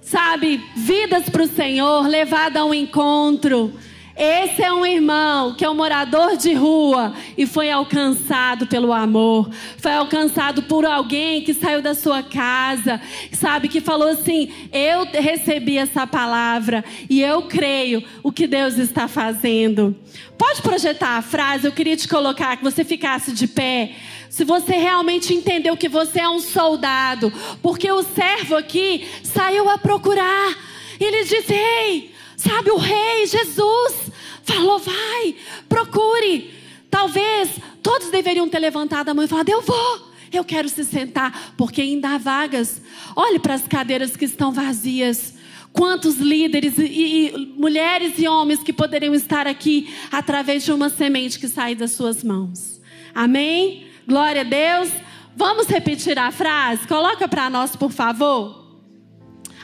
sabe, 0.00 0.60
vidas 0.74 1.28
para 1.28 1.44
o 1.44 1.46
Senhor, 1.46 2.08
levado 2.08 2.56
a 2.56 2.64
um 2.64 2.74
encontro. 2.74 3.72
Esse 4.18 4.64
é 4.64 4.72
um 4.72 4.84
irmão 4.84 5.54
que 5.54 5.64
é 5.64 5.70
um 5.70 5.76
morador 5.76 6.36
de 6.36 6.52
rua 6.52 7.14
e 7.36 7.46
foi 7.46 7.70
alcançado 7.70 8.66
pelo 8.66 8.92
amor. 8.92 9.48
Foi 9.76 9.92
alcançado 9.92 10.64
por 10.64 10.84
alguém 10.84 11.44
que 11.44 11.54
saiu 11.54 11.80
da 11.80 11.94
sua 11.94 12.20
casa, 12.20 13.00
sabe, 13.30 13.68
que 13.68 13.80
falou 13.80 14.08
assim: 14.08 14.50
Eu 14.72 15.04
recebi 15.04 15.78
essa 15.78 16.04
palavra 16.04 16.84
e 17.08 17.22
eu 17.22 17.42
creio 17.42 18.02
o 18.20 18.32
que 18.32 18.48
Deus 18.48 18.76
está 18.76 19.06
fazendo. 19.06 19.94
Pode 20.36 20.62
projetar 20.62 21.16
a 21.16 21.22
frase, 21.22 21.68
eu 21.68 21.72
queria 21.72 21.96
te 21.96 22.08
colocar 22.08 22.56
que 22.56 22.64
você 22.64 22.84
ficasse 22.84 23.30
de 23.30 23.46
pé. 23.46 23.92
Se 24.28 24.44
você 24.44 24.72
realmente 24.72 25.32
entendeu 25.32 25.76
que 25.76 25.88
você 25.88 26.18
é 26.18 26.28
um 26.28 26.40
soldado, 26.40 27.32
porque 27.62 27.88
o 27.92 28.02
servo 28.02 28.56
aqui 28.56 29.06
saiu 29.22 29.70
a 29.70 29.78
procurar. 29.78 30.56
Ele 30.98 31.22
disse: 31.22 31.54
Ei, 31.54 32.17
sabe, 32.38 32.70
o 32.70 32.78
rei 32.78 33.26
Jesus 33.26 34.10
falou: 34.42 34.78
vai, 34.78 35.36
procure. 35.68 36.54
Talvez 36.90 37.50
todos 37.82 38.08
deveriam 38.10 38.48
ter 38.48 38.58
levantado 38.58 39.10
a 39.10 39.14
mão 39.14 39.24
e 39.24 39.28
falado: 39.28 39.48
eu 39.50 39.60
vou. 39.60 40.08
Eu 40.32 40.44
quero 40.44 40.68
se 40.68 40.84
sentar, 40.84 41.54
porque 41.56 41.80
ainda 41.80 42.10
há 42.10 42.18
vagas. 42.18 42.82
Olhe 43.16 43.38
para 43.38 43.54
as 43.54 43.66
cadeiras 43.66 44.16
que 44.16 44.24
estão 44.24 44.52
vazias. 44.52 45.34
Quantos 45.72 46.16
líderes 46.16 46.76
e, 46.78 46.84
e, 46.84 47.54
mulheres 47.56 48.18
e 48.18 48.26
homens 48.26 48.62
que 48.62 48.72
poderiam 48.72 49.14
estar 49.14 49.46
aqui 49.46 49.94
através 50.10 50.64
de 50.64 50.72
uma 50.72 50.88
semente 50.88 51.38
que 51.38 51.48
sai 51.48 51.74
das 51.74 51.92
suas 51.92 52.22
mãos. 52.22 52.80
Amém? 53.14 53.86
Glória 54.06 54.42
a 54.42 54.44
Deus. 54.44 54.90
Vamos 55.36 55.66
repetir 55.66 56.18
a 56.18 56.30
frase? 56.30 56.86
Coloca 56.86 57.28
para 57.28 57.48
nós, 57.48 57.76
por 57.76 57.90
favor. 57.90 58.66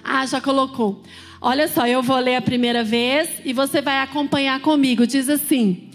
Ah, 0.03 0.25
já 0.25 0.41
colocou. 0.41 1.03
Olha 1.47 1.69
só, 1.69 1.87
eu 1.87 2.03
vou 2.03 2.19
ler 2.19 2.37
a 2.37 2.41
primeira 2.41 2.83
vez 2.83 3.29
e 3.45 3.53
você 3.53 3.83
vai 3.83 3.99
acompanhar 3.99 4.63
comigo. 4.63 5.07
Diz 5.07 5.29
assim: 5.29 5.91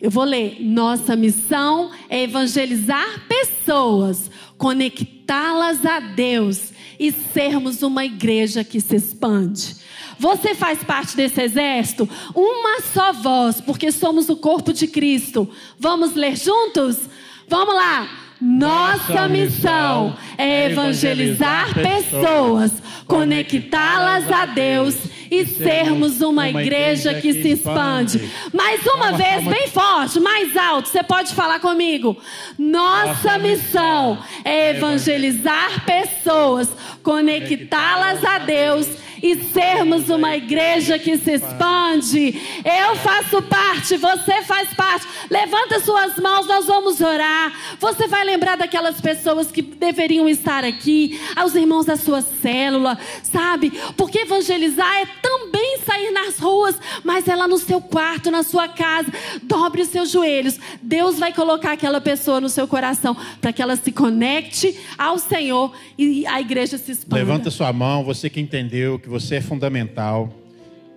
eu 0.00 0.10
vou 0.10 0.24
ler. 0.24 0.56
Nossa 0.58 1.14
missão 1.14 1.92
é 2.08 2.24
evangelizar 2.24 3.06
pessoas, 3.28 4.28
conectá-las 4.58 5.86
a 5.86 6.00
Deus 6.00 6.72
e 6.98 7.12
sermos 7.12 7.84
uma 7.84 8.04
igreja 8.04 8.64
que 8.64 8.80
se 8.80 8.96
expande. 8.96 9.76
Você 10.18 10.56
faz 10.56 10.82
parte 10.82 11.14
desse 11.14 11.40
exército? 11.40 12.08
Uma 12.34 12.80
só 12.80 13.12
voz, 13.12 13.60
porque 13.60 13.92
somos 13.92 14.28
o 14.28 14.36
corpo 14.36 14.72
de 14.72 14.88
Cristo. 14.88 15.48
Vamos 15.78 16.16
ler 16.16 16.36
juntos? 16.36 16.98
Vamos 17.46 17.76
lá. 17.76 18.29
Nossa 18.40 19.28
missão 19.28 20.16
é 20.38 20.70
evangelizar 20.70 21.74
pessoas, 21.74 22.72
conectá-las 23.06 24.30
a 24.32 24.46
Deus 24.46 24.96
e 25.30 25.44
sermos 25.44 26.20
uma 26.20 26.48
igreja 26.48 27.14
que 27.14 27.34
se 27.34 27.50
expande. 27.50 28.30
Mais 28.52 28.84
uma 28.86 29.12
vez, 29.12 29.44
bem 29.44 29.68
forte, 29.68 30.18
mais 30.18 30.56
alto, 30.56 30.88
você 30.88 31.02
pode 31.02 31.34
falar 31.34 31.60
comigo. 31.60 32.16
Nossa 32.58 33.38
missão 33.38 34.18
é 34.44 34.70
evangelizar 34.70 35.84
pessoas, 35.84 36.68
conectá-las 37.02 38.24
a 38.24 38.38
Deus 38.38 38.88
e 39.22 39.36
sermos 39.52 40.08
uma 40.08 40.36
igreja 40.36 40.98
que 40.98 41.16
se 41.18 41.32
expande. 41.32 42.40
Eu 42.64 42.96
faço 42.96 43.42
parte, 43.42 43.96
você 43.96 44.42
faz 44.42 44.72
parte. 44.74 45.06
Levanta 45.30 45.80
suas 45.80 46.16
mãos, 46.16 46.46
nós 46.46 46.66
vamos 46.66 47.00
orar. 47.00 47.52
Você 47.78 48.06
vai 48.06 48.24
lembrar 48.24 48.56
daquelas 48.56 49.00
pessoas 49.00 49.50
que 49.50 49.62
deveriam 49.62 50.28
estar 50.28 50.64
aqui, 50.64 51.20
aos 51.36 51.54
irmãos 51.54 51.86
da 51.86 51.96
sua 51.96 52.22
célula, 52.22 52.98
sabe? 53.22 53.72
Porque 53.96 54.20
evangelizar 54.20 54.92
é 54.98 55.06
também 55.20 55.78
sair 55.84 56.10
nas 56.10 56.38
ruas, 56.38 56.76
mas 57.04 57.28
é 57.28 57.36
lá 57.36 57.46
no 57.46 57.58
seu 57.58 57.80
quarto, 57.80 58.30
na 58.30 58.42
sua 58.42 58.68
casa. 58.68 59.12
Dobre 59.42 59.82
os 59.82 59.88
seus 59.88 60.10
joelhos. 60.10 60.58
Deus 60.82 61.18
vai 61.18 61.32
colocar 61.32 61.72
aquela 61.72 62.00
pessoa 62.00 62.40
no 62.40 62.48
seu 62.48 62.66
coração 62.66 63.16
para 63.40 63.52
que 63.52 63.62
ela 63.62 63.76
se 63.76 63.92
conecte 63.92 64.78
ao 64.96 65.18
Senhor 65.18 65.72
e 65.98 66.26
a 66.26 66.40
igreja 66.40 66.78
se 66.78 66.92
expanda. 66.92 67.16
Levanta 67.16 67.50
sua 67.50 67.72
mão, 67.72 68.02
você 68.02 68.30
que 68.30 68.40
entendeu 68.40 68.98
que 68.98 69.08
você 69.10 69.36
é 69.36 69.40
fundamental. 69.40 70.32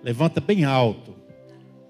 Levanta 0.02 0.40
bem 0.40 0.64
alto. 0.64 1.16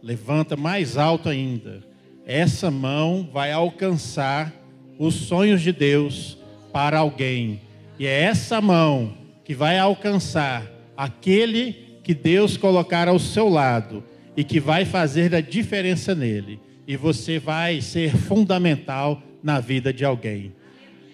Levanta 0.02 0.56
mais 0.56 0.96
alto 0.96 1.28
ainda. 1.28 1.82
Essa 2.24 2.70
mão 2.70 3.28
vai 3.30 3.52
alcançar 3.52 4.50
os 4.98 5.14
sonhos 5.14 5.60
de 5.60 5.70
Deus 5.70 6.38
para 6.72 6.98
alguém. 6.98 7.60
E 7.98 8.06
é 8.06 8.22
essa 8.22 8.58
mão 8.58 9.12
que 9.44 9.54
vai 9.54 9.78
alcançar 9.78 10.64
aquele 10.96 11.98
que 12.02 12.14
Deus 12.14 12.56
colocar 12.56 13.06
ao 13.06 13.18
seu 13.18 13.48
lado 13.48 14.02
e 14.34 14.42
que 14.42 14.58
vai 14.58 14.86
fazer 14.86 15.34
a 15.34 15.42
diferença 15.42 16.14
nele. 16.14 16.58
E 16.88 16.96
você 16.96 17.38
vai 17.38 17.82
ser 17.82 18.16
fundamental 18.16 19.22
na 19.42 19.60
vida 19.60 19.92
de 19.92 20.06
alguém. 20.06 20.54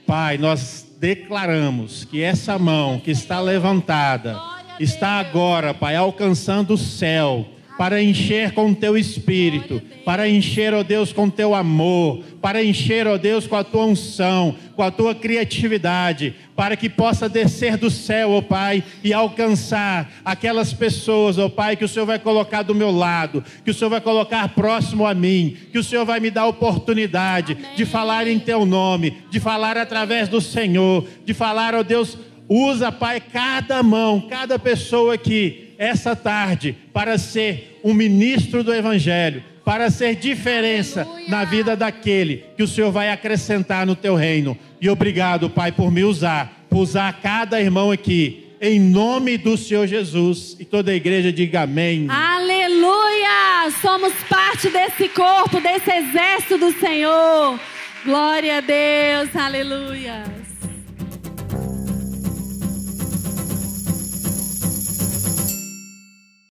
Pai, 0.07 0.39
nós 0.39 0.87
declaramos 1.01 2.05
que 2.05 2.23
essa 2.23 2.59
mão 2.59 3.01
que 3.01 3.11
está 3.11 3.41
levantada 3.41 4.60
está 4.81 5.21
agora, 5.21 5.75
Pai, 5.75 5.95
alcançando 5.95 6.75
o 6.75 6.79
céu 6.79 7.47
para 7.81 8.03
encher 8.03 8.53
com 8.53 8.73
o 8.73 8.75
teu 8.75 8.95
espírito, 8.95 9.81
para 10.05 10.29
encher, 10.29 10.75
ó 10.75 10.83
Deus, 10.83 11.15
com 11.15 11.25
o 11.25 11.31
teu 11.31 11.55
amor, 11.55 12.23
para 12.43 12.63
encher, 12.63 13.07
ó 13.07 13.17
Deus, 13.17 13.47
com 13.47 13.57
a 13.57 13.65
tua 13.65 13.87
unção, 13.87 14.55
com 14.77 14.83
a 14.83 14.91
tua 14.91 15.15
criatividade, 15.15 16.35
para 16.55 16.77
que 16.77 16.91
possa 16.91 17.27
descer 17.27 17.79
do 17.79 17.91
céu, 17.91 18.33
ó 18.33 18.43
Pai, 18.43 18.85
e 19.03 19.15
alcançar 19.15 20.13
aquelas 20.23 20.75
pessoas, 20.75 21.39
ó 21.39 21.49
Pai, 21.49 21.75
que 21.75 21.85
o 21.87 21.89
Senhor 21.89 22.05
vai 22.05 22.19
colocar 22.19 22.61
do 22.61 22.75
meu 22.75 22.91
lado, 22.91 23.43
que 23.65 23.71
o 23.71 23.75
Senhor 23.75 23.89
vai 23.89 24.03
colocar 24.03 24.47
próximo 24.49 25.07
a 25.07 25.15
mim, 25.15 25.57
que 25.73 25.79
o 25.79 25.83
Senhor 25.83 26.05
vai 26.05 26.21
me 26.21 26.31
dar 26.31 26.43
a 26.43 26.49
oportunidade 26.49 27.55
Amém. 27.55 27.77
de 27.77 27.87
falar 27.87 28.27
em 28.27 28.39
teu 28.39 28.67
nome, 28.67 29.23
de 29.31 29.41
falar 29.41 29.79
através 29.79 30.29
do 30.29 30.43
Senhor, 30.43 31.07
de 31.25 31.33
falar, 31.33 31.75
ó 31.75 31.83
Deus, 31.83 32.19
Usa, 32.53 32.91
Pai, 32.91 33.21
cada 33.21 33.81
mão, 33.81 34.27
cada 34.29 34.59
pessoa 34.59 35.15
aqui, 35.15 35.73
essa 35.79 36.17
tarde, 36.17 36.77
para 36.93 37.17
ser 37.17 37.79
um 37.85 37.95
ministro 37.95 38.65
do 38.65 38.75
Evangelho, 38.75 39.45
para 39.65 39.89
ser 39.89 40.17
diferença 40.17 41.03
Aleluia. 41.03 41.29
na 41.29 41.45
vida 41.45 41.77
daquele 41.77 42.45
que 42.57 42.65
o 42.65 42.67
Senhor 42.67 42.91
vai 42.91 43.09
acrescentar 43.09 43.87
no 43.87 43.95
teu 43.95 44.17
reino. 44.17 44.59
E 44.81 44.91
obrigado, 44.91 45.49
Pai, 45.49 45.71
por 45.71 45.93
me 45.93 46.03
usar, 46.03 46.67
por 46.69 46.79
usar 46.79 47.21
cada 47.23 47.61
irmão 47.61 47.93
aqui, 47.93 48.49
em 48.61 48.81
nome 48.81 49.39
do 49.39 49.57
Senhor 49.57 49.87
Jesus. 49.87 50.57
E 50.59 50.65
toda 50.65 50.91
a 50.91 50.95
igreja 50.95 51.33
diga 51.33 51.61
amém. 51.61 52.09
Aleluia! 52.11 53.71
Somos 53.81 54.13
parte 54.29 54.69
desse 54.71 55.09
corpo, 55.11 55.61
desse 55.61 55.89
exército 55.89 56.59
do 56.59 56.73
Senhor. 56.73 57.61
Glória 58.05 58.59
a 58.59 58.61
Deus, 58.61 59.37
aleluia. 59.37 60.40